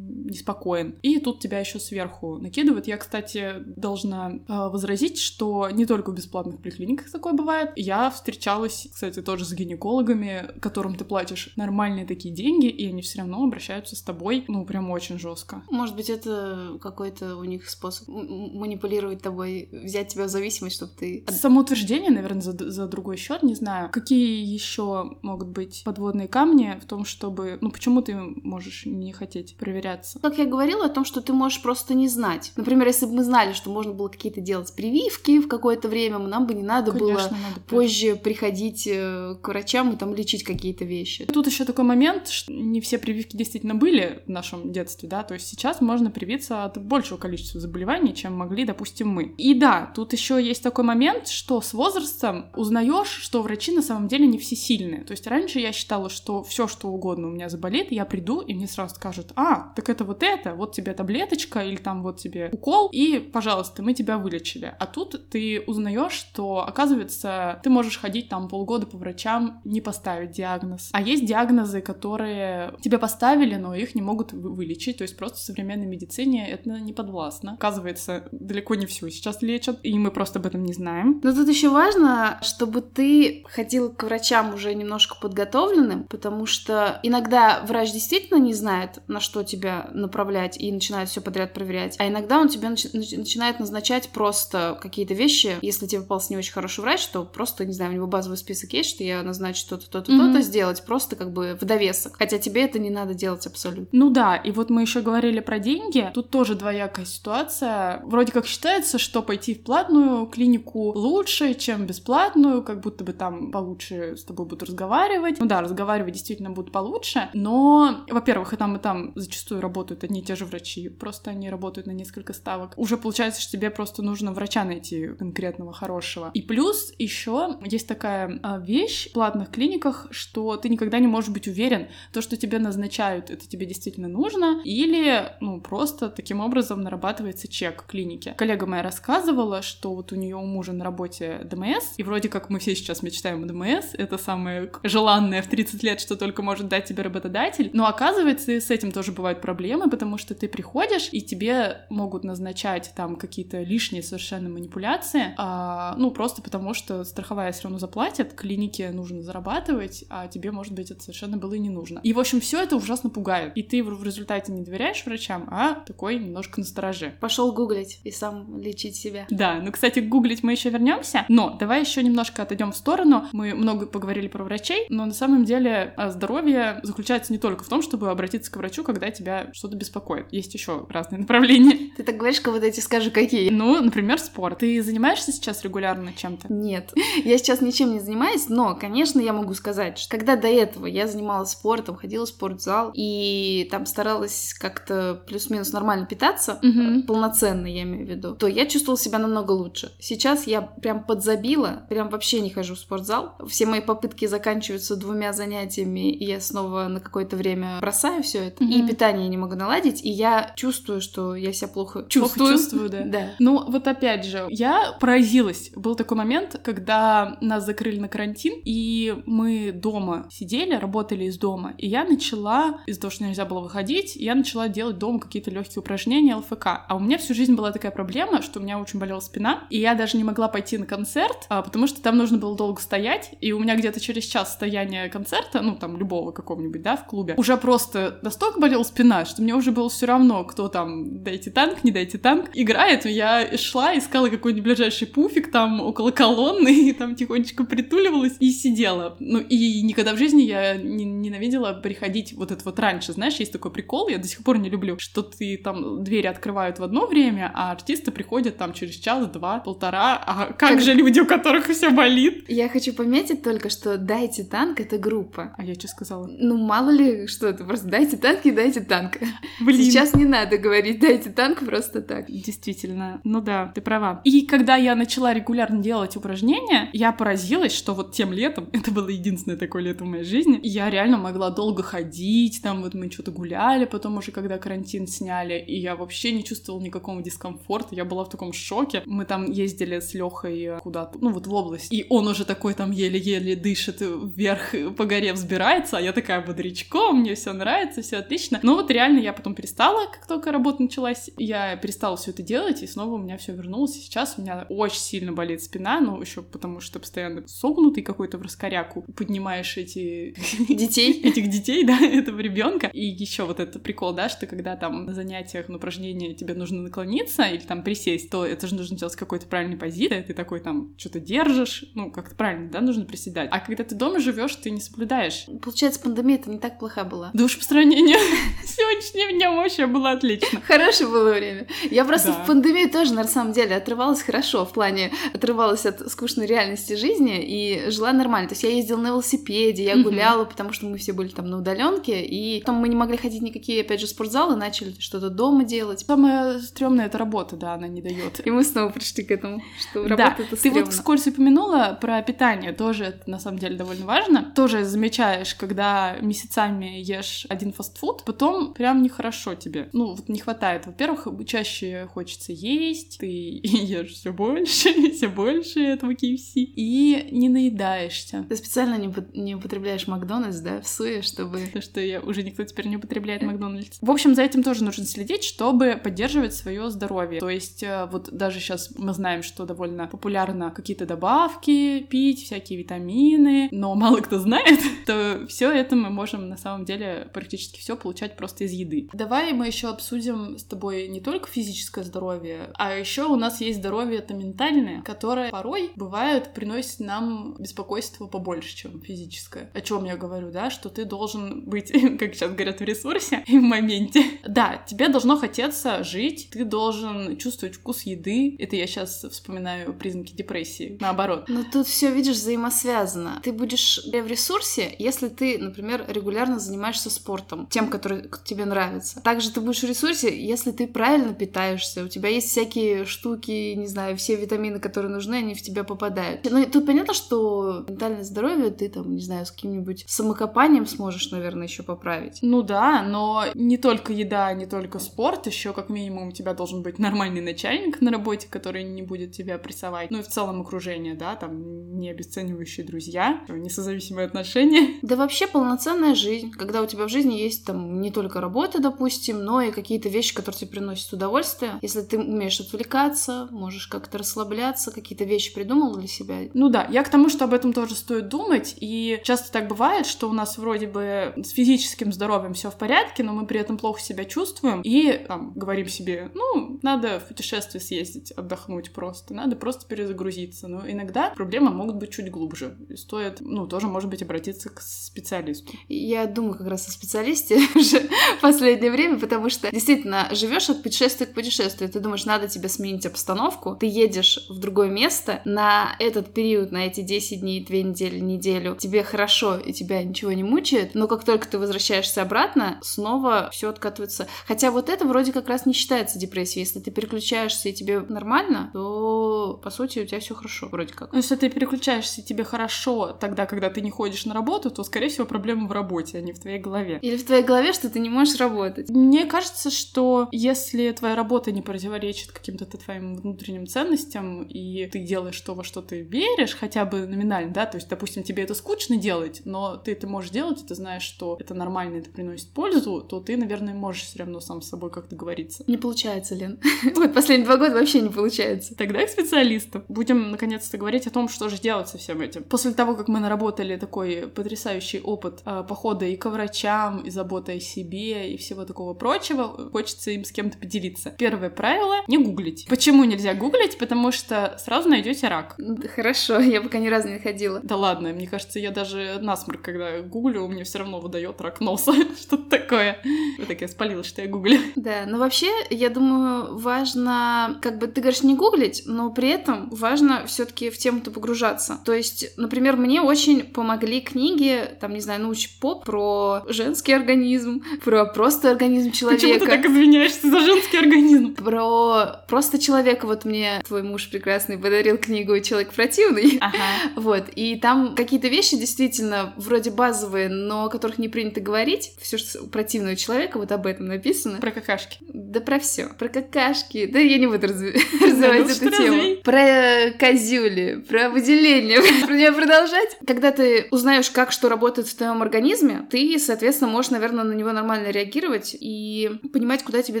неспокоен. 0.26 0.96
И 1.02 1.18
тут 1.18 1.40
тебя 1.40 1.60
еще 1.60 1.78
сверху 1.78 2.38
накидывают. 2.38 2.86
Я, 2.86 2.96
кстати, 2.96 3.54
должна 3.64 4.32
э, 4.32 4.38
возразить, 4.48 5.18
что 5.18 5.68
не 5.70 5.86
только 5.86 6.10
в 6.10 6.14
бесплатных 6.14 6.60
поликлиниках 6.96 7.10
такое 7.10 7.32
бывает. 7.32 7.72
Я 7.76 8.10
встречалась, 8.10 8.88
кстати, 8.92 9.22
тоже 9.22 9.44
с 9.44 9.52
гинекологами, 9.52 10.58
которым 10.60 10.96
ты 10.96 11.04
платишь 11.04 11.52
нормальные 11.56 12.06
такие 12.06 12.34
деньги, 12.34 12.66
и 12.66 12.88
они 12.88 13.02
все 13.02 13.18
равно 13.18 13.44
обращаются 13.44 13.96
с 13.96 14.02
тобой, 14.02 14.44
ну, 14.48 14.64
прям 14.64 14.90
очень 14.90 15.18
жестко. 15.18 15.62
Может 15.70 15.96
быть, 15.96 16.10
это 16.10 16.78
какой-то 16.80 17.36
у 17.36 17.44
них 17.44 17.68
способ 17.68 18.08
манипулировать 18.08 19.22
тобой, 19.22 19.68
взять 19.72 20.08
тебя 20.08 20.24
в 20.24 20.28
зависимость, 20.28 20.76
чтобы 20.76 20.92
ты... 20.98 21.24
Самоутверждение, 21.28 22.10
наверное, 22.10 22.42
за, 22.42 22.70
за 22.70 22.86
другой 22.86 23.16
счет, 23.16 23.42
не 23.42 23.54
знаю. 23.54 23.90
Какие 23.90 24.44
еще 24.44 25.16
могут 25.22 25.48
быть 25.48 25.82
подводные 25.84 26.28
камни 26.28 26.78
в 26.82 26.86
том, 26.86 27.04
чтобы... 27.04 27.58
Ну, 27.60 27.70
почему 27.70 28.02
ты 28.02 28.16
можешь 28.16 28.86
не 28.86 29.12
хотеть 29.12 29.56
проверяться? 29.56 30.18
Как 30.20 30.38
я 30.38 30.46
говорила 30.46 30.86
о 30.86 30.88
том, 30.88 31.04
что 31.04 31.20
ты 31.20 31.32
можешь 31.32 31.62
просто 31.62 31.94
не 31.94 32.08
знать. 32.08 32.52
Например, 32.56 32.86
если 32.86 33.06
бы 33.06 33.14
мы 33.14 33.24
знали, 33.24 33.52
что 33.52 33.70
можно 33.70 33.92
было 33.92 34.08
какие-то 34.08 34.40
делать 34.40 34.74
прививки 34.74 35.40
в 35.40 35.48
какое-то 35.48 35.88
время, 35.88 36.18
нам 36.18 36.46
бы 36.46 36.54
не 36.54 36.62
надо 36.62 36.85
Конечно, 36.92 37.28
было 37.28 37.38
надо 37.48 37.60
позже 37.68 38.16
приходить 38.16 38.86
э, 38.86 39.36
к 39.40 39.48
врачам 39.48 39.92
и 39.92 39.96
там 39.96 40.14
лечить 40.14 40.44
какие-то 40.44 40.84
вещи. 40.84 41.26
Тут 41.26 41.46
еще 41.46 41.64
такой 41.64 41.84
момент, 41.84 42.28
что 42.28 42.52
не 42.52 42.80
все 42.80 42.98
прививки 42.98 43.36
действительно 43.36 43.74
были 43.74 44.22
в 44.26 44.30
нашем 44.30 44.72
детстве, 44.72 45.08
да, 45.08 45.22
то 45.22 45.34
есть 45.34 45.46
сейчас 45.48 45.80
можно 45.80 46.10
привиться 46.10 46.64
от 46.64 46.78
большего 46.78 47.18
количества 47.18 47.60
заболеваний, 47.60 48.14
чем 48.14 48.34
могли, 48.34 48.64
допустим, 48.64 49.08
мы. 49.08 49.34
И 49.36 49.54
да, 49.54 49.92
тут 49.94 50.12
еще 50.12 50.42
есть 50.42 50.62
такой 50.62 50.84
момент, 50.84 51.28
что 51.28 51.60
с 51.60 51.72
возрастом 51.72 52.50
узнаешь, 52.54 53.08
что 53.08 53.42
врачи 53.42 53.72
на 53.72 53.82
самом 53.82 54.08
деле 54.08 54.26
не 54.26 54.38
все 54.38 54.56
сильные. 54.56 55.04
То 55.04 55.12
есть 55.12 55.26
раньше 55.26 55.58
я 55.58 55.72
считала, 55.72 56.08
что 56.08 56.42
все, 56.42 56.66
что 56.66 56.88
угодно 56.88 57.28
у 57.28 57.30
меня 57.30 57.48
заболит, 57.48 57.92
я 57.92 58.04
приду, 58.04 58.40
и 58.40 58.54
мне 58.54 58.66
сразу 58.66 58.94
скажут, 58.94 59.32
а, 59.36 59.72
так 59.74 59.88
это 59.88 60.04
вот 60.04 60.22
это, 60.22 60.54
вот 60.54 60.74
тебе 60.74 60.92
таблеточка, 60.94 61.60
или 61.60 61.76
там 61.76 62.02
вот 62.02 62.18
тебе 62.18 62.50
укол, 62.52 62.88
и, 62.92 63.18
пожалуйста, 63.18 63.82
мы 63.82 63.94
тебя 63.94 64.18
вылечили. 64.18 64.74
А 64.78 64.86
тут 64.86 65.28
ты 65.30 65.62
узнаешь, 65.66 66.12
что, 66.12 66.64
оказывается, 66.76 67.58
ты 67.62 67.70
можешь 67.70 67.98
ходить 67.98 68.28
там 68.28 68.48
полгода 68.48 68.86
по 68.86 68.98
врачам, 68.98 69.62
не 69.64 69.80
поставить 69.80 70.32
диагноз. 70.32 70.90
А 70.92 71.00
есть 71.00 71.24
диагнозы, 71.24 71.80
которые 71.80 72.74
тебе 72.82 72.98
поставили, 72.98 73.56
но 73.56 73.74
их 73.74 73.94
не 73.94 74.02
могут 74.02 74.34
вылечить. 74.34 74.98
То 74.98 75.02
есть 75.02 75.16
просто 75.16 75.38
в 75.38 75.40
современной 75.40 75.86
медицине 75.86 76.46
это 76.50 76.68
не 76.78 76.92
подвластно. 76.92 77.54
Оказывается, 77.54 78.28
далеко 78.30 78.74
не 78.74 78.84
все 78.84 79.08
сейчас 79.08 79.40
лечат, 79.40 79.80
и 79.82 79.98
мы 79.98 80.10
просто 80.10 80.38
об 80.38 80.46
этом 80.46 80.64
не 80.64 80.74
знаем. 80.74 81.20
Но 81.24 81.34
тут 81.34 81.48
еще 81.48 81.70
важно, 81.70 82.38
чтобы 82.42 82.82
ты 82.82 83.44
ходил 83.48 83.90
к 83.92 84.02
врачам 84.02 84.52
уже 84.52 84.74
немножко 84.74 85.16
подготовленным, 85.18 86.04
потому 86.04 86.44
что 86.44 87.00
иногда 87.02 87.62
врач 87.66 87.92
действительно 87.92 88.38
не 88.38 88.52
знает, 88.52 89.00
на 89.06 89.20
что 89.20 89.42
тебя 89.44 89.88
направлять, 89.94 90.60
и 90.60 90.70
начинает 90.70 91.08
все 91.08 91.22
подряд 91.22 91.54
проверять. 91.54 91.96
А 91.98 92.06
иногда 92.06 92.38
он 92.38 92.48
тебе 92.48 92.68
начи- 92.68 92.90
начинает 93.16 93.60
назначать 93.60 94.10
просто 94.10 94.78
какие-то 94.82 95.14
вещи. 95.14 95.56
Если 95.62 95.86
тебе 95.86 96.02
попался 96.02 96.32
не 96.34 96.36
очень 96.36 96.52
хороший 96.52 96.65
врач, 96.78 97.06
то 97.08 97.24
просто, 97.24 97.64
не 97.64 97.72
знаю, 97.72 97.92
у 97.92 97.94
него 97.94 98.06
базовый 98.06 98.38
список 98.38 98.72
есть, 98.72 98.90
что 98.90 99.04
я 99.04 99.22
назначу 99.22 99.66
то-то, 99.68 99.90
то-то, 99.90 100.12
mm-hmm. 100.12 100.32
то-то 100.32 100.42
сделать, 100.42 100.84
просто 100.84 101.16
как 101.16 101.32
бы 101.32 101.56
в 101.60 101.64
довесок. 101.64 102.16
Хотя 102.18 102.38
тебе 102.38 102.64
это 102.64 102.78
не 102.78 102.90
надо 102.90 103.14
делать 103.14 103.46
абсолютно. 103.46 103.88
Ну 103.92 104.10
да, 104.10 104.36
и 104.36 104.50
вот 104.50 104.70
мы 104.70 104.82
еще 104.82 105.00
говорили 105.00 105.40
про 105.40 105.58
деньги. 105.58 106.10
Тут 106.14 106.30
тоже 106.30 106.54
двоякая 106.54 107.04
ситуация. 107.04 108.02
Вроде 108.04 108.32
как 108.32 108.46
считается, 108.46 108.98
что 108.98 109.22
пойти 109.22 109.54
в 109.54 109.64
платную 109.64 110.26
клинику 110.26 110.92
лучше, 110.92 111.54
чем 111.54 111.86
бесплатную, 111.86 112.62
как 112.62 112.80
будто 112.80 113.04
бы 113.04 113.12
там 113.12 113.50
получше 113.50 114.16
с 114.16 114.24
тобой 114.24 114.46
будут 114.46 114.64
разговаривать. 114.64 115.38
Ну 115.38 115.46
да, 115.46 115.60
разговаривать 115.60 116.14
действительно 116.14 116.50
будут 116.50 116.72
получше, 116.72 117.30
но, 117.34 118.04
во-первых, 118.10 118.52
и 118.52 118.56
там, 118.56 118.76
и 118.76 118.78
там 118.78 119.12
зачастую 119.14 119.60
работают 119.60 120.04
одни 120.04 120.20
и 120.20 120.24
те 120.24 120.36
же 120.36 120.44
врачи, 120.44 120.88
просто 120.88 121.30
они 121.30 121.50
работают 121.50 121.86
на 121.86 121.92
несколько 121.92 122.32
ставок. 122.32 122.72
Уже 122.76 122.96
получается, 122.96 123.40
что 123.40 123.52
тебе 123.52 123.70
просто 123.70 124.02
нужно 124.02 124.32
врача 124.32 124.64
найти 124.64 125.08
конкретного 125.08 125.72
хорошего. 125.72 126.30
И 126.34 126.42
плюс 126.42 126.55
еще 126.98 127.58
есть 127.64 127.88
такая 127.88 128.38
а, 128.42 128.58
вещь 128.58 129.08
в 129.10 129.12
платных 129.12 129.50
клиниках, 129.50 130.06
что 130.10 130.56
ты 130.56 130.68
никогда 130.68 130.98
не 130.98 131.06
можешь 131.06 131.30
быть 131.30 131.48
уверен, 131.48 131.88
то, 132.12 132.20
что 132.20 132.36
тебе 132.36 132.58
назначают, 132.58 133.30
это 133.30 133.46
тебе 133.46 133.66
действительно 133.66 134.08
нужно, 134.08 134.60
или, 134.64 135.32
ну, 135.40 135.60
просто 135.60 136.08
таким 136.08 136.40
образом 136.40 136.80
нарабатывается 136.80 137.48
чек 137.48 137.84
клиники. 137.86 138.34
Коллега 138.36 138.66
моя 138.66 138.82
рассказывала, 138.82 139.62
что 139.62 139.94
вот 139.94 140.12
у 140.12 140.16
нее 140.16 140.36
у 140.36 140.44
мужа 140.44 140.72
на 140.72 140.84
работе 140.84 141.40
ДМС, 141.44 141.94
и 141.96 142.02
вроде 142.02 142.28
как 142.28 142.50
мы 142.50 142.58
все 142.58 142.74
сейчас 142.74 143.02
мечтаем 143.02 143.44
о 143.44 143.46
ДМС, 143.46 143.94
это 143.94 144.18
самое 144.18 144.70
желанное 144.82 145.42
в 145.42 145.48
30 145.48 145.82
лет, 145.82 146.00
что 146.00 146.16
только 146.16 146.42
может 146.42 146.68
дать 146.68 146.86
тебе 146.86 147.02
работодатель, 147.02 147.70
но 147.72 147.86
оказывается, 147.86 148.52
и 148.52 148.60
с 148.60 148.70
этим 148.70 148.92
тоже 148.92 149.12
бывают 149.12 149.40
проблемы, 149.40 149.90
потому 149.90 150.18
что 150.18 150.34
ты 150.34 150.48
приходишь, 150.48 151.08
и 151.12 151.20
тебе 151.20 151.86
могут 151.90 152.24
назначать 152.24 152.92
там 152.96 153.16
какие-то 153.16 153.62
лишние 153.62 154.02
совершенно 154.02 154.48
манипуляции, 154.48 155.34
а, 155.36 155.94
ну, 155.98 156.10
просто 156.10 156.42
потому 156.46 156.74
что 156.74 157.02
страховая 157.02 157.50
все 157.50 157.64
равно 157.64 157.80
заплатит, 157.80 158.32
клинике 158.32 158.92
нужно 158.92 159.20
зарабатывать, 159.20 160.04
а 160.08 160.28
тебе, 160.28 160.52
может 160.52 160.74
быть, 160.74 160.92
это 160.92 161.02
совершенно 161.02 161.36
было 161.36 161.54
и 161.54 161.58
не 161.58 161.70
нужно. 161.70 161.98
И, 162.04 162.12
в 162.12 162.20
общем, 162.20 162.40
все 162.40 162.62
это 162.62 162.76
ужасно 162.76 163.10
пугает. 163.10 163.50
И 163.56 163.64
ты 163.64 163.82
в 163.82 164.04
результате 164.04 164.52
не 164.52 164.62
доверяешь 164.62 165.04
врачам, 165.04 165.48
а 165.50 165.74
такой 165.74 166.20
немножко 166.20 166.60
настороже. 166.60 167.16
Пошел 167.20 167.52
гуглить 167.52 167.98
и 168.04 168.12
сам 168.12 168.60
лечить 168.60 168.94
себя. 168.94 169.26
Да, 169.28 169.58
ну, 169.60 169.72
кстати, 169.72 169.98
гуглить 169.98 170.44
мы 170.44 170.52
еще 170.52 170.70
вернемся, 170.70 171.24
но 171.28 171.50
давай 171.58 171.80
еще 171.80 172.00
немножко 172.04 172.42
отойдем 172.42 172.70
в 172.70 172.76
сторону. 172.76 173.26
Мы 173.32 173.52
много 173.52 173.86
поговорили 173.86 174.28
про 174.28 174.44
врачей, 174.44 174.86
но 174.88 175.04
на 175.04 175.14
самом 175.14 175.44
деле 175.44 175.94
а, 175.96 176.10
здоровье 176.10 176.78
заключается 176.84 177.32
не 177.32 177.40
только 177.40 177.64
в 177.64 177.68
том, 177.68 177.82
чтобы 177.82 178.08
обратиться 178.08 178.52
к 178.52 178.56
врачу, 178.56 178.84
когда 178.84 179.10
тебя 179.10 179.50
что-то 179.52 179.76
беспокоит. 179.76 180.32
Есть 180.32 180.54
еще 180.54 180.86
разные 180.88 181.18
направления. 181.18 181.90
Ты 181.96 182.04
так 182.04 182.16
говоришь, 182.16 182.40
как 182.40 182.54
вот 182.54 182.62
эти 182.62 182.78
скажи, 182.78 183.10
какие? 183.10 183.50
Ну, 183.50 183.82
например, 183.82 184.20
спорт. 184.20 184.58
Ты 184.60 184.80
занимаешься 184.80 185.32
сейчас 185.32 185.64
регулярно 185.64 186.12
чем-то? 186.26 186.52
Нет, 186.52 186.92
я 187.24 187.38
сейчас 187.38 187.60
ничем 187.60 187.92
не 187.92 188.00
занимаюсь, 188.00 188.48
но, 188.48 188.74
конечно, 188.74 189.20
я 189.20 189.32
могу 189.32 189.54
сказать, 189.54 189.98
что 189.98 190.10
когда 190.10 190.36
до 190.36 190.48
этого 190.48 190.86
я 190.86 191.06
занималась 191.06 191.50
спортом, 191.50 191.96
ходила 191.96 192.26
в 192.26 192.28
спортзал 192.28 192.92
и 192.94 193.68
там 193.70 193.86
старалась 193.86 194.54
как-то 194.58 195.22
плюс-минус 195.26 195.72
нормально 195.72 196.06
питаться, 196.06 196.58
угу. 196.62 197.02
полноценно 197.06 197.66
я 197.66 197.82
имею 197.82 198.06
в 198.06 198.08
виду, 198.08 198.34
то 198.34 198.46
я 198.46 198.66
чувствовала 198.66 198.98
себя 198.98 199.18
намного 199.18 199.52
лучше. 199.52 199.92
Сейчас 199.98 200.46
я 200.46 200.62
прям 200.62 201.04
подзабила, 201.04 201.86
прям 201.88 202.08
вообще 202.08 202.40
не 202.40 202.50
хожу 202.50 202.74
в 202.74 202.78
спортзал. 202.78 203.36
Все 203.48 203.66
мои 203.66 203.80
попытки 203.80 204.26
заканчиваются 204.26 204.96
двумя 204.96 205.32
занятиями, 205.32 206.12
и 206.12 206.24
я 206.24 206.40
снова 206.40 206.88
на 206.88 207.00
какое-то 207.00 207.36
время 207.36 207.78
бросаю 207.80 208.22
все 208.22 208.46
это. 208.46 208.64
Угу. 208.64 208.72
И 208.72 208.86
питание 208.86 209.28
не 209.28 209.36
могу 209.36 209.54
наладить, 209.54 210.04
и 210.04 210.10
я 210.10 210.52
чувствую, 210.56 211.00
что 211.00 211.34
я 211.34 211.52
себя 211.52 211.68
плохо 211.68 212.04
чувствую. 212.08 212.48
Плохо 212.48 212.52
чувствую, 212.52 212.88
да. 212.90 213.02
да. 213.04 213.30
Ну, 213.38 213.64
вот 213.70 213.86
опять 213.86 214.24
же, 214.24 214.46
я 214.48 214.96
поразилась. 215.00 215.70
Был 215.74 215.94
такой 215.94 216.15
момент, 216.16 216.60
когда 216.64 217.36
нас 217.40 217.64
закрыли 217.64 217.98
на 217.98 218.08
карантин, 218.08 218.54
и 218.64 219.22
мы 219.26 219.72
дома 219.72 220.26
сидели, 220.30 220.74
работали 220.74 221.24
из 221.24 221.38
дома, 221.38 221.74
и 221.78 221.86
я 221.86 222.04
начала, 222.04 222.80
из-за 222.86 223.00
того, 223.00 223.10
что 223.10 223.24
нельзя 223.24 223.44
было 223.44 223.60
выходить, 223.60 224.16
я 224.16 224.34
начала 224.34 224.68
делать 224.68 224.98
дома 224.98 225.20
какие-то 225.20 225.50
легкие 225.50 225.80
упражнения 225.80 226.34
ЛФК. 226.36 226.66
А 226.88 226.96
у 226.96 226.98
меня 226.98 227.18
всю 227.18 227.34
жизнь 227.34 227.54
была 227.54 227.72
такая 227.72 227.92
проблема, 227.92 228.42
что 228.42 228.58
у 228.58 228.62
меня 228.62 228.78
очень 228.78 228.98
болела 228.98 229.20
спина, 229.20 229.64
и 229.70 229.78
я 229.78 229.94
даже 229.94 230.16
не 230.16 230.24
могла 230.24 230.48
пойти 230.48 230.78
на 230.78 230.86
концерт, 230.86 231.46
а, 231.48 231.62
потому 231.62 231.86
что 231.86 232.02
там 232.02 232.16
нужно 232.16 232.38
было 232.38 232.56
долго 232.56 232.80
стоять, 232.80 233.34
и 233.40 233.52
у 233.52 233.58
меня 233.58 233.76
где-то 233.76 234.00
через 234.00 234.24
час 234.24 234.52
стояния 234.52 235.08
концерта, 235.08 235.60
ну, 235.60 235.76
там, 235.76 235.96
любого 235.96 236.32
какого-нибудь, 236.32 236.82
да, 236.82 236.96
в 236.96 237.06
клубе, 237.06 237.34
уже 237.36 237.56
просто 237.56 238.18
настолько 238.22 238.60
болела 238.60 238.82
спина, 238.82 239.24
что 239.24 239.42
мне 239.42 239.54
уже 239.54 239.72
было 239.72 239.88
все 239.88 240.06
равно, 240.06 240.44
кто 240.44 240.68
там, 240.68 241.22
дайте 241.22 241.50
танк, 241.50 241.84
не 241.84 241.90
дайте 241.90 242.18
танк, 242.18 242.50
играет, 242.54 243.04
я 243.04 243.56
шла, 243.58 243.96
искала 243.96 244.28
какой-нибудь 244.28 244.64
ближайший 244.64 245.06
пуфик 245.06 245.50
там 245.50 245.80
около 245.80 246.05
колонны, 246.12 246.88
и 246.88 246.92
там 246.92 247.14
тихонечко 247.14 247.64
притуливалась 247.64 248.36
и 248.40 248.50
сидела. 248.50 249.16
Ну, 249.20 249.38
и 249.38 249.82
никогда 249.82 250.14
в 250.14 250.18
жизни 250.18 250.42
я 250.42 250.76
не 250.76 251.04
ненавидела 251.04 251.72
приходить 251.72 252.32
вот 252.34 252.50
это 252.50 252.62
вот 252.64 252.78
раньше, 252.78 253.12
знаешь, 253.12 253.36
есть 253.36 253.52
такой 253.52 253.70
прикол, 253.70 254.08
я 254.08 254.18
до 254.18 254.28
сих 254.28 254.42
пор 254.42 254.58
не 254.58 254.68
люблю, 254.68 254.98
что 254.98 255.22
ты 255.22 255.56
там 255.56 256.04
двери 256.04 256.26
открывают 256.26 256.78
в 256.78 256.82
одно 256.82 257.06
время, 257.06 257.50
а 257.54 257.72
артисты 257.72 258.10
приходят 258.10 258.56
там 258.56 258.72
через 258.72 258.94
час, 258.96 259.26
два, 259.28 259.58
полтора, 259.58 260.16
а 260.16 260.46
как, 260.46 260.56
как... 260.56 260.80
же 260.80 260.94
люди, 260.94 261.20
у 261.20 261.26
которых 261.26 261.66
все 261.66 261.90
болит? 261.90 262.44
Я 262.48 262.68
хочу 262.68 262.92
пометить 262.92 263.42
только, 263.42 263.70
что 263.70 263.96
«Дайте 263.98 264.44
танк»— 264.44 264.80
это 264.80 264.98
группа. 264.98 265.54
А 265.56 265.64
я 265.64 265.74
что 265.74 265.88
сказала? 265.88 266.26
Ну, 266.26 266.56
мало 266.56 266.90
ли 266.90 267.26
что 267.26 267.48
это, 267.48 267.64
просто 267.64 267.88
«Дайте 267.88 268.16
танк» 268.16 268.40
и 268.44 268.50
«Дайте 268.50 268.80
танк». 268.80 269.18
Блин. 269.60 269.82
Сейчас 269.82 270.14
не 270.14 270.24
надо 270.24 270.58
говорить 270.58 271.00
«Дайте 271.00 271.30
танк» 271.30 271.64
просто 271.64 272.02
так. 272.02 272.26
Действительно. 272.28 273.20
Ну 273.24 273.40
да, 273.40 273.72
ты 273.74 273.80
права. 273.80 274.20
И 274.24 274.46
когда 274.46 274.76
я 274.76 274.94
начала 274.94 275.32
регулярно 275.34 275.82
делать 275.82 275.95
упражнения, 276.04 276.90
я 276.92 277.12
поразилась, 277.12 277.74
что 277.74 277.94
вот 277.94 278.12
тем 278.12 278.32
летом, 278.32 278.68
это 278.72 278.90
было 278.90 279.08
единственное 279.08 279.56
такое 279.56 279.82
лето 279.82 280.04
в 280.04 280.06
моей 280.06 280.24
жизни, 280.24 280.60
я 280.62 280.90
реально 280.90 281.16
могла 281.16 281.50
долго 281.50 281.82
ходить, 281.82 282.60
там 282.62 282.82
вот 282.82 282.94
мы 282.94 283.10
что-то 283.10 283.30
гуляли, 283.30 283.84
потом 283.84 284.18
уже 284.18 284.32
когда 284.32 284.58
карантин 284.58 285.06
сняли, 285.06 285.58
и 285.58 285.78
я 285.78 285.96
вообще 285.96 286.32
не 286.32 286.44
чувствовала 286.44 286.80
никакого 286.80 287.22
дискомфорта, 287.22 287.94
я 287.94 288.04
была 288.04 288.24
в 288.24 288.28
таком 288.28 288.52
шоке. 288.52 289.02
Мы 289.06 289.24
там 289.24 289.50
ездили 289.50 290.00
с 290.00 290.14
Лехой 290.14 290.80
куда-то, 290.80 291.18
ну 291.20 291.30
вот 291.30 291.46
в 291.46 291.54
область, 291.54 291.92
и 291.92 292.06
он 292.08 292.26
уже 292.28 292.44
такой 292.44 292.74
там 292.74 292.90
еле-еле 292.90 293.56
дышит 293.56 294.00
вверх 294.00 294.74
по 294.96 295.04
горе 295.04 295.32
взбирается, 295.32 295.98
а 295.98 296.00
я 296.00 296.12
такая 296.12 296.40
бодрячком, 296.40 297.20
мне 297.20 297.34
все 297.34 297.52
нравится, 297.52 298.02
все 298.02 298.18
отлично. 298.18 298.60
Но 298.62 298.74
вот 298.74 298.90
реально 298.90 299.20
я 299.20 299.32
потом 299.32 299.54
перестала, 299.54 300.06
как 300.06 300.26
только 300.26 300.52
работа 300.52 300.82
началась, 300.82 301.30
я 301.36 301.76
перестала 301.76 302.16
все 302.16 302.30
это 302.30 302.42
делать, 302.42 302.82
и 302.82 302.86
снова 302.86 303.14
у 303.14 303.18
меня 303.18 303.38
все 303.38 303.52
вернулось. 303.52 303.96
И 303.96 304.00
сейчас 304.00 304.34
у 304.36 304.42
меня 304.42 304.66
очень 304.68 305.00
сильно 305.00 305.32
болит 305.32 305.62
спина, 305.62 305.85
ну 306.00 306.20
еще 306.20 306.42
потому 306.42 306.80
что 306.80 306.98
постоянно 306.98 307.46
согнутый 307.46 308.02
какой-то 308.02 308.38
в 308.38 308.42
раскоряку, 308.42 309.04
поднимаешь 309.16 309.76
эти 309.76 310.34
детей, 310.72 311.22
этих 311.22 311.48
детей, 311.48 311.84
да, 311.84 311.98
этого 312.00 312.40
ребенка. 312.40 312.88
И 312.92 313.04
еще 313.04 313.44
вот 313.44 313.60
этот 313.60 313.82
прикол, 313.82 314.12
да, 314.12 314.28
что 314.28 314.46
когда 314.46 314.76
там 314.76 315.06
на 315.06 315.14
занятиях, 315.14 315.68
на 315.68 315.76
упражнении 315.76 316.34
тебе 316.34 316.54
нужно 316.54 316.82
наклониться 316.82 317.44
или 317.44 317.60
там 317.60 317.82
присесть, 317.82 318.30
то 318.30 318.44
это 318.44 318.66
же 318.66 318.74
нужно 318.74 318.96
делать 318.96 319.12
с 319.12 319.16
какой-то 319.16 319.46
правильной 319.46 319.76
позиции, 319.76 320.22
ты 320.22 320.34
такой 320.34 320.60
там 320.60 320.94
что-то 320.96 321.20
держишь, 321.20 321.84
ну, 321.94 322.10
как-то 322.10 322.34
правильно, 322.34 322.70
да, 322.70 322.80
нужно 322.80 323.04
приседать. 323.04 323.48
А 323.50 323.60
когда 323.60 323.84
ты 323.84 323.94
дома 323.94 324.20
живешь, 324.20 324.54
ты 324.56 324.70
не 324.70 324.80
соблюдаешь. 324.80 325.46
Получается, 325.62 326.00
пандемия 326.00 326.36
это 326.36 326.50
не 326.50 326.58
так 326.58 326.78
плоха 326.78 327.04
была. 327.04 327.30
Да 327.32 327.44
уж 327.44 327.58
по 327.58 327.64
сравнению 327.64 328.18
с 328.64 328.76
сегодняшнем 328.76 329.38
днем 329.38 329.56
вообще 329.56 329.86
было 329.86 330.12
отлично. 330.12 330.60
Хорошее 330.60 331.08
было 331.08 331.32
время. 331.32 331.66
Я 331.90 332.04
просто 332.04 332.32
в 332.32 332.46
пандемии 332.46 332.86
тоже, 332.86 333.14
на 333.14 333.24
самом 333.24 333.52
деле, 333.52 333.76
отрывалась 333.76 334.22
хорошо, 334.22 334.64
в 334.64 334.72
плане 334.72 335.12
отрывалась 335.34 335.75
от 335.84 336.10
скучной 336.10 336.46
реальности 336.46 336.94
жизни 336.94 337.44
и 337.44 337.90
жила 337.90 338.12
нормально. 338.12 338.48
То 338.48 338.52
есть 338.52 338.62
я 338.62 338.70
ездила 338.70 338.98
на 338.98 339.08
велосипеде, 339.08 339.84
я 339.84 339.96
гуляла, 340.02 340.44
потому 340.44 340.72
что 340.72 340.86
мы 340.86 340.96
все 340.98 341.12
были 341.12 341.28
там 341.28 341.50
на 341.50 341.58
удаленке, 341.58 342.24
и 342.24 342.60
потом 342.60 342.76
мы 342.76 342.88
не 342.88 342.96
могли 342.96 343.16
ходить 343.16 343.42
никакие, 343.42 343.82
опять 343.82 344.00
же, 344.00 344.06
спортзалы, 344.06 344.56
начали 344.56 344.94
что-то 344.98 345.28
дома 345.28 345.64
делать. 345.64 346.04
Самое 346.06 346.60
стрёмное— 346.60 347.06
это 347.06 347.18
работа, 347.18 347.56
да, 347.56 347.74
она 347.74 347.88
не 347.88 348.00
дает. 348.00 348.46
И 348.46 348.50
мы 348.50 348.64
снова 348.64 348.90
пришли 348.90 349.24
к 349.24 349.30
этому, 349.30 349.62
что 349.80 350.06
работа 350.06 350.36
да.— 350.38 350.44
это 350.44 350.56
Ты 350.56 350.70
вот 350.70 350.92
вскользь 350.92 351.26
упомянула 351.26 351.98
про 352.00 352.22
питание, 352.22 352.72
тоже 352.72 353.04
это 353.04 353.28
на 353.28 353.38
самом 353.38 353.58
деле 353.58 353.76
довольно 353.76 354.06
важно. 354.06 354.52
Тоже 354.54 354.84
замечаешь, 354.84 355.54
когда 355.54 356.16
месяцами 356.20 357.00
ешь 357.00 357.46
один 357.48 357.72
фастфуд, 357.72 358.24
потом 358.24 358.74
прям 358.74 359.02
нехорошо 359.02 359.54
тебе. 359.54 359.88
Ну, 359.92 360.14
вот 360.14 360.28
не 360.28 360.38
хватает. 360.38 360.86
Во-первых, 360.86 361.26
чаще 361.46 362.08
хочется 362.12 362.52
есть, 362.52 363.18
ты 363.18 363.26
ешь 363.62 364.12
все 364.12 364.32
больше, 364.32 365.10
все 365.12 365.28
больше 365.28 365.65
этого 365.74 366.12
KFC, 366.12 366.54
и 366.54 367.28
не 367.32 367.48
наедаешься. 367.48 368.44
Ты 368.48 368.56
специально 368.56 368.96
не, 368.96 369.12
не 369.34 369.54
употребляешь 369.54 370.06
Макдональдс, 370.06 370.60
да, 370.60 370.80
в 370.80 370.88
суе, 370.88 371.22
чтобы... 371.22 371.60
То, 371.72 371.80
что 371.80 372.00
я 372.00 372.20
уже 372.20 372.42
никто 372.42 372.64
теперь 372.64 372.86
не 372.86 372.96
употребляет 372.96 373.42
Макдональдс. 373.42 373.98
В 374.00 374.10
общем, 374.10 374.34
за 374.34 374.42
этим 374.42 374.62
тоже 374.62 374.84
нужно 374.84 375.04
следить, 375.04 375.44
чтобы 375.44 376.00
поддерживать 376.02 376.54
свое 376.54 376.90
здоровье. 376.90 377.40
То 377.40 377.48
есть, 377.48 377.82
э, 377.82 378.08
вот 378.10 378.30
даже 378.32 378.60
сейчас 378.60 378.90
мы 378.96 379.12
знаем, 379.12 379.42
что 379.42 379.64
довольно 379.64 380.06
популярно 380.06 380.70
какие-то 380.70 381.06
добавки 381.06 382.00
пить, 382.00 382.44
всякие 382.44 382.78
витамины, 382.78 383.68
но 383.70 383.94
мало 383.94 384.20
кто 384.20 384.38
знает, 384.38 384.80
то 385.06 385.46
все 385.48 385.70
это 385.70 385.96
мы 385.96 386.10
можем 386.10 386.48
на 386.48 386.56
самом 386.56 386.84
деле 386.84 387.28
практически 387.32 387.80
все 387.80 387.96
получать 387.96 388.36
просто 388.36 388.64
из 388.64 388.72
еды. 388.72 389.08
Давай 389.12 389.52
мы 389.52 389.66
еще 389.66 389.88
обсудим 389.88 390.58
с 390.58 390.64
тобой 390.64 391.08
не 391.08 391.20
только 391.20 391.48
физическое 391.48 392.04
здоровье, 392.04 392.70
а 392.74 392.94
еще 392.94 393.24
у 393.26 393.36
нас 393.36 393.60
есть 393.60 393.78
здоровье 393.78 394.18
это 394.18 394.34
ментальное, 394.34 395.02
которое 395.02 395.50
порой 395.56 395.90
бывает 395.96 396.52
приносит 396.52 397.00
нам 397.00 397.56
беспокойство 397.58 398.26
побольше, 398.26 398.76
чем 398.76 399.00
физическое. 399.00 399.70
О 399.72 399.80
чем 399.80 400.04
я 400.04 400.18
говорю, 400.18 400.50
да, 400.50 400.68
что 400.68 400.90
ты 400.90 401.06
должен 401.06 401.64
быть, 401.64 401.90
как 402.18 402.34
сейчас 402.34 402.52
говорят, 402.52 402.80
в 402.80 402.84
ресурсе 402.84 403.42
и 403.46 403.58
в 403.58 403.62
моменте. 403.62 404.22
Да, 404.46 404.84
тебе 404.86 405.08
должно 405.08 405.38
хотеться 405.38 406.04
жить, 406.04 406.50
ты 406.52 406.66
должен 406.66 407.38
чувствовать 407.38 407.76
вкус 407.76 408.02
еды. 408.02 408.54
Это 408.58 408.76
я 408.76 408.86
сейчас 408.86 409.24
вспоминаю 409.30 409.94
признаки 409.94 410.32
депрессии. 410.32 410.98
Наоборот. 411.00 411.46
Но 411.48 411.64
тут 411.64 411.86
все, 411.86 412.12
видишь, 412.12 412.36
взаимосвязано. 412.36 413.40
Ты 413.42 413.52
будешь 413.54 414.00
в 414.04 414.26
ресурсе, 414.26 414.94
если 414.98 415.28
ты, 415.28 415.56
например, 415.56 416.04
регулярно 416.06 416.58
занимаешься 416.58 417.08
спортом, 417.08 417.66
тем, 417.68 417.88
который 417.88 418.28
тебе 418.44 418.66
нравится. 418.66 419.22
Также 419.22 419.50
ты 419.50 419.62
будешь 419.62 419.80
в 419.80 419.88
ресурсе, 419.88 420.38
если 420.38 420.72
ты 420.72 420.86
правильно 420.86 421.32
питаешься, 421.32 422.04
у 422.04 422.08
тебя 422.08 422.28
есть 422.28 422.50
всякие 422.50 423.06
штуки, 423.06 423.72
не 423.72 423.86
знаю, 423.86 424.18
все 424.18 424.36
витамины, 424.36 424.80
которые 424.80 425.10
нужны, 425.10 425.45
они 425.46 425.54
в 425.54 425.62
тебя 425.62 425.84
попадают. 425.84 426.46
Ну, 426.50 426.64
тут 426.66 426.86
понятно, 426.86 427.14
что 427.14 427.84
ментальное 427.88 428.24
здоровье 428.24 428.70
ты 428.70 428.88
там, 428.88 429.14
не 429.14 429.22
знаю, 429.22 429.46
с 429.46 429.50
каким-нибудь 429.50 430.04
самокопанием 430.06 430.86
сможешь, 430.86 431.30
наверное, 431.30 431.66
еще 431.66 431.82
поправить. 431.82 432.38
Ну 432.42 432.62
да, 432.62 433.02
но 433.02 433.44
не 433.54 433.78
только 433.78 434.12
еда, 434.12 434.52
не 434.52 434.66
только 434.66 434.98
спорт, 434.98 435.46
еще 435.46 435.72
как 435.72 435.88
минимум 435.88 436.28
у 436.28 436.32
тебя 436.32 436.54
должен 436.54 436.82
быть 436.82 436.98
нормальный 436.98 437.40
начальник 437.40 438.00
на 438.00 438.10
работе, 438.10 438.48
который 438.50 438.84
не 438.84 439.02
будет 439.02 439.32
тебя 439.32 439.58
прессовать. 439.58 440.10
Ну 440.10 440.18
и 440.18 440.22
в 440.22 440.28
целом 440.28 440.60
окружение, 440.60 441.14
да, 441.14 441.36
там 441.36 441.98
не 441.98 442.10
обесценивающие 442.10 442.84
друзья, 442.84 443.40
несозависимые 443.48 444.26
отношения. 444.26 444.98
Да 445.02 445.16
вообще 445.16 445.46
полноценная 445.46 446.14
жизнь, 446.14 446.50
когда 446.50 446.82
у 446.82 446.86
тебя 446.86 447.04
в 447.04 447.08
жизни 447.08 447.34
есть 447.34 447.64
там 447.64 448.00
не 448.00 448.10
только 448.10 448.40
работа, 448.40 448.80
допустим, 448.80 449.44
но 449.44 449.60
и 449.60 449.70
какие-то 449.70 450.08
вещи, 450.08 450.34
которые 450.34 450.60
тебе 450.60 450.70
приносят 450.70 451.12
удовольствие. 451.12 451.78
Если 451.82 452.02
ты 452.02 452.18
умеешь 452.18 452.60
отвлекаться, 452.60 453.48
можешь 453.50 453.86
как-то 453.86 454.18
расслабляться, 454.18 454.90
какие-то 454.90 455.24
вещи 455.26 455.52
придумал 455.52 455.96
для 455.96 456.08
себя. 456.08 456.40
Ну 456.54 456.68
да, 456.68 456.86
я 456.90 457.02
к 457.02 457.08
тому, 457.08 457.28
что 457.28 457.44
об 457.44 457.54
этом 457.54 457.72
тоже 457.72 457.94
стоит 457.94 458.28
думать, 458.28 458.76
и 458.80 459.20
часто 459.24 459.52
так 459.52 459.68
бывает, 459.68 460.06
что 460.06 460.28
у 460.28 460.32
нас 460.32 460.58
вроде 460.58 460.86
бы 460.86 461.34
с 461.36 461.50
физическим 461.50 462.12
здоровьем 462.12 462.54
все 462.54 462.70
в 462.70 462.76
порядке, 462.76 463.22
но 463.22 463.32
мы 463.32 463.46
при 463.46 463.60
этом 463.60 463.78
плохо 463.78 464.00
себя 464.00 464.24
чувствуем, 464.24 464.82
и 464.82 465.24
там 465.26 465.52
говорим 465.54 465.88
себе, 465.88 466.30
ну, 466.34 466.78
надо 466.82 467.20
в 467.20 467.28
путешествие 467.28 467.80
съездить, 467.80 468.30
отдохнуть 468.32 468.92
просто, 468.92 469.34
надо 469.34 469.56
просто 469.56 469.86
перезагрузиться. 469.86 470.68
Но 470.68 470.88
иногда 470.88 471.30
проблемы 471.30 471.70
могут 471.70 471.96
быть 471.96 472.10
чуть 472.10 472.30
глубже, 472.30 472.76
и 472.88 472.96
стоит, 472.96 473.40
ну, 473.40 473.66
тоже, 473.66 473.88
может 473.88 474.08
быть, 474.08 474.22
обратиться 474.22 474.68
к 474.68 474.80
специалисту. 474.80 475.72
Я 475.88 476.26
думаю 476.26 476.56
как 476.56 476.68
раз 476.68 476.88
о 476.88 476.90
специалисте 476.90 477.56
уже 477.74 478.08
в 478.38 478.40
последнее 478.40 478.90
время, 478.90 479.18
потому 479.18 479.50
что 479.50 479.70
действительно 479.70 480.28
живешь 480.32 480.70
от 480.70 480.82
путешествия 480.82 481.26
к 481.26 481.34
путешествию, 481.34 481.90
ты 481.90 482.00
думаешь, 482.00 482.24
надо 482.24 482.48
тебе 482.48 482.68
сменить 482.68 483.06
обстановку, 483.06 483.76
ты 483.76 483.86
едешь 483.86 484.46
в 484.48 484.58
другое 484.58 484.88
место 484.88 485.15
на 485.44 485.96
этот 485.98 486.32
период, 486.32 486.72
на 486.72 486.86
эти 486.86 487.00
10 487.00 487.40
дней, 487.40 487.64
2 487.64 487.76
недели, 487.76 488.18
неделю, 488.18 488.76
тебе 488.76 489.02
хорошо 489.02 489.58
и 489.58 489.72
тебя 489.72 490.02
ничего 490.02 490.32
не 490.32 490.44
мучает, 490.44 490.94
но 490.94 491.06
как 491.06 491.24
только 491.24 491.48
ты 491.48 491.58
возвращаешься 491.58 492.22
обратно, 492.22 492.78
снова 492.82 493.50
все 493.52 493.68
откатывается. 493.70 494.26
Хотя 494.46 494.70
вот 494.70 494.88
это 494.88 495.04
вроде 495.04 495.32
как 495.32 495.48
раз 495.48 495.66
не 495.66 495.72
считается 495.72 496.18
депрессией. 496.18 496.64
Если 496.64 496.80
ты 496.80 496.90
переключаешься 496.90 497.68
и 497.68 497.72
тебе 497.72 498.00
нормально, 498.00 498.70
то 498.72 499.60
по 499.62 499.70
сути 499.70 500.00
у 500.00 500.06
тебя 500.06 500.20
все 500.20 500.34
хорошо, 500.34 500.68
вроде 500.70 500.92
как. 500.92 501.12
Ну, 501.12 501.18
если 501.18 501.36
ты 501.36 501.48
переключаешься 501.48 502.20
и 502.20 502.24
тебе 502.24 502.44
хорошо 502.44 503.12
тогда, 503.12 503.46
когда 503.46 503.70
ты 503.70 503.80
не 503.80 503.90
ходишь 503.90 504.26
на 504.26 504.34
работу, 504.34 504.70
то, 504.70 504.82
скорее 504.84 505.08
всего, 505.08 505.26
проблема 505.26 505.68
в 505.68 505.72
работе, 505.72 506.18
а 506.18 506.20
не 506.20 506.32
в 506.32 506.38
твоей 506.38 506.58
голове. 506.58 506.98
Или 507.02 507.16
в 507.16 507.24
твоей 507.24 507.42
голове, 507.42 507.72
что 507.72 507.90
ты 507.90 507.98
не 507.98 508.08
можешь 508.08 508.38
работать. 508.38 508.88
Мне 508.88 509.24
кажется, 509.26 509.70
что 509.70 510.28
если 510.32 510.90
твоя 510.92 511.14
работа 511.14 511.52
не 511.52 511.62
противоречит 511.62 512.32
каким-то 512.32 512.66
твоим 512.66 513.16
внутренним 513.16 513.66
ценностям, 513.66 514.42
и 514.42 514.86
ты 514.86 514.98
делаешь 515.06 515.40
то, 515.40 515.54
во 515.54 515.64
что 515.64 515.82
ты 515.82 516.02
веришь, 516.02 516.54
хотя 516.54 516.84
бы 516.84 517.06
номинально, 517.06 517.52
да, 517.52 517.66
то 517.66 517.76
есть, 517.76 517.88
допустим, 517.88 518.22
тебе 518.22 518.42
это 518.42 518.54
скучно 518.54 518.96
делать, 518.96 519.42
но 519.44 519.76
ты 519.76 519.92
это 519.92 520.06
можешь 520.06 520.30
делать, 520.30 520.62
и 520.62 520.66
ты 520.66 520.74
знаешь, 520.74 521.02
что 521.02 521.36
это 521.40 521.54
нормально, 521.54 521.98
это 521.98 522.10
приносит 522.10 522.50
пользу, 522.50 523.00
то 523.00 523.20
ты, 523.20 523.36
наверное, 523.36 523.74
можешь 523.74 524.02
все 524.02 524.20
равно 524.20 524.40
сам 524.40 524.60
с 524.60 524.68
собой 524.68 524.90
как-то 524.90 525.16
говориться. 525.16 525.64
Не 525.66 525.76
получается, 525.76 526.34
Лен. 526.34 526.60
Вот 526.96 527.14
последние 527.14 527.46
два 527.46 527.56
года 527.56 527.74
вообще 527.74 528.00
не 528.00 528.08
получается. 528.08 528.74
Тогда 528.74 529.04
к 529.04 529.10
специалисту. 529.10 529.84
Будем, 529.88 530.30
наконец-то, 530.30 530.78
говорить 530.78 531.06
о 531.06 531.10
том, 531.10 531.28
что 531.28 531.48
же 531.48 531.58
делать 531.58 531.88
со 531.88 531.98
всем 531.98 532.20
этим. 532.20 532.44
После 532.44 532.72
того, 532.72 532.96
как 532.96 533.08
мы 533.08 533.20
наработали 533.20 533.76
такой 533.76 534.28
потрясающий 534.28 535.00
опыт 535.00 535.42
э, 535.44 535.64
похода 535.68 536.06
и 536.06 536.16
к 536.16 536.28
врачам, 536.28 537.00
и 537.00 537.10
заботы 537.10 537.56
о 537.56 537.60
себе, 537.60 538.32
и 538.32 538.36
всего 538.36 538.64
такого 538.64 538.94
прочего, 538.94 539.70
хочется 539.70 540.10
им 540.10 540.24
с 540.24 540.32
кем-то 540.32 540.58
поделиться. 540.58 541.10
Первое 541.10 541.50
правило— 541.50 541.96
не 542.08 542.18
гуглить. 542.18 542.66
Почему 542.68 543.04
нельзя 543.04 543.34
гуглить? 543.34 543.78
Потому 543.78 544.12
что 544.12 544.56
сразу 544.58 544.88
найдете 544.96 545.28
рак. 545.28 545.56
Хорошо, 545.94 546.38
я 546.40 546.60
пока 546.60 546.78
ни 546.78 546.88
разу 546.88 547.08
не 547.08 547.18
ходила. 547.18 547.60
Да 547.62 547.76
ладно, 547.76 548.12
мне 548.12 548.26
кажется, 548.26 548.58
я 548.58 548.70
даже 548.70 549.18
насморк, 549.20 549.62
когда 549.62 550.00
гуглю, 550.00 550.46
мне 550.48 550.64
все 550.64 550.78
равно 550.78 551.00
выдает 551.00 551.40
рак 551.40 551.60
носа. 551.60 551.92
Что-то 552.20 552.50
такое. 552.50 552.98
Я 553.38 553.44
такая 553.46 553.68
спалилась, 553.68 554.06
что 554.06 554.22
я 554.22 554.28
гуглю. 554.28 554.58
Да, 554.76 555.04
но 555.06 555.18
вообще, 555.18 555.50
я 555.70 555.90
думаю, 555.90 556.58
важно, 556.58 557.58
как 557.62 557.78
бы 557.78 557.86
ты 557.86 558.00
говоришь, 558.00 558.22
не 558.22 558.34
гуглить, 558.34 558.82
но 558.86 559.10
при 559.10 559.28
этом 559.28 559.68
важно 559.70 560.26
все-таки 560.26 560.70
в 560.70 560.78
тему-то 560.78 561.10
погружаться. 561.10 561.78
То 561.84 561.92
есть, 561.92 562.36
например, 562.36 562.76
мне 562.76 563.02
очень 563.02 563.44
помогли 563.44 564.00
книги, 564.00 564.62
там, 564.80 564.94
не 564.94 565.00
знаю, 565.00 565.22
научпоп 565.22 565.84
про 565.84 566.42
женский 566.48 566.92
организм, 566.92 567.62
про 567.84 568.04
просто 568.06 568.50
организм 568.50 568.92
человека. 568.92 569.26
Почему 569.26 569.40
ты 569.40 569.46
так 569.46 569.66
извиняешься 569.66 570.30
за 570.30 570.40
женский 570.40 570.78
организм? 570.78 571.34
Про 571.34 572.24
просто 572.28 572.58
человека. 572.58 573.06
Вот 573.06 573.24
мне 573.24 573.62
твой 573.66 573.82
муж 573.82 574.08
прекрасный 574.10 574.58
подарил 574.58 574.85
книгу 574.94 575.38
«Человек 575.40 575.72
противный». 575.72 576.38
Ага. 576.40 576.56
Вот, 576.96 577.26
и 577.34 577.56
там 577.56 577.94
какие-то 577.94 578.28
вещи 578.28 578.56
действительно 578.56 579.32
вроде 579.36 579.70
базовые, 579.70 580.28
но 580.28 580.64
о 580.64 580.68
которых 580.68 580.98
не 580.98 581.08
принято 581.08 581.40
говорить. 581.40 581.92
Все, 582.00 582.18
что 582.18 582.44
противного 582.44 582.96
человека, 582.96 583.38
вот 583.38 583.52
об 583.52 583.66
этом 583.66 583.86
написано. 583.86 584.38
Про 584.38 584.50
какашки. 584.50 584.98
Да 585.00 585.40
про 585.40 585.58
все. 585.58 585.88
Про 585.98 586.08
какашки. 586.08 586.86
Да 586.86 586.98
я 586.98 587.18
не 587.18 587.26
буду 587.26 587.46
развивать 587.46 588.50
эту 588.50 588.70
тему. 588.70 589.16
Про 589.22 589.92
козюли, 589.98 590.84
про 590.88 591.10
выделение. 591.10 591.80
Про 592.06 592.14
нее 592.14 592.32
продолжать. 592.32 592.96
Когда 593.06 593.32
ты 593.32 593.66
узнаешь, 593.70 594.10
как 594.10 594.32
что 594.32 594.48
работает 594.48 594.88
в 594.88 594.94
твоем 594.94 595.22
организме, 595.22 595.86
ты, 595.90 596.18
соответственно, 596.18 596.70
можешь, 596.70 596.90
наверное, 596.90 597.24
на 597.24 597.32
него 597.32 597.52
нормально 597.52 597.90
реагировать 597.90 598.56
и 598.58 599.10
понимать, 599.32 599.62
куда 599.62 599.82
тебе 599.82 600.00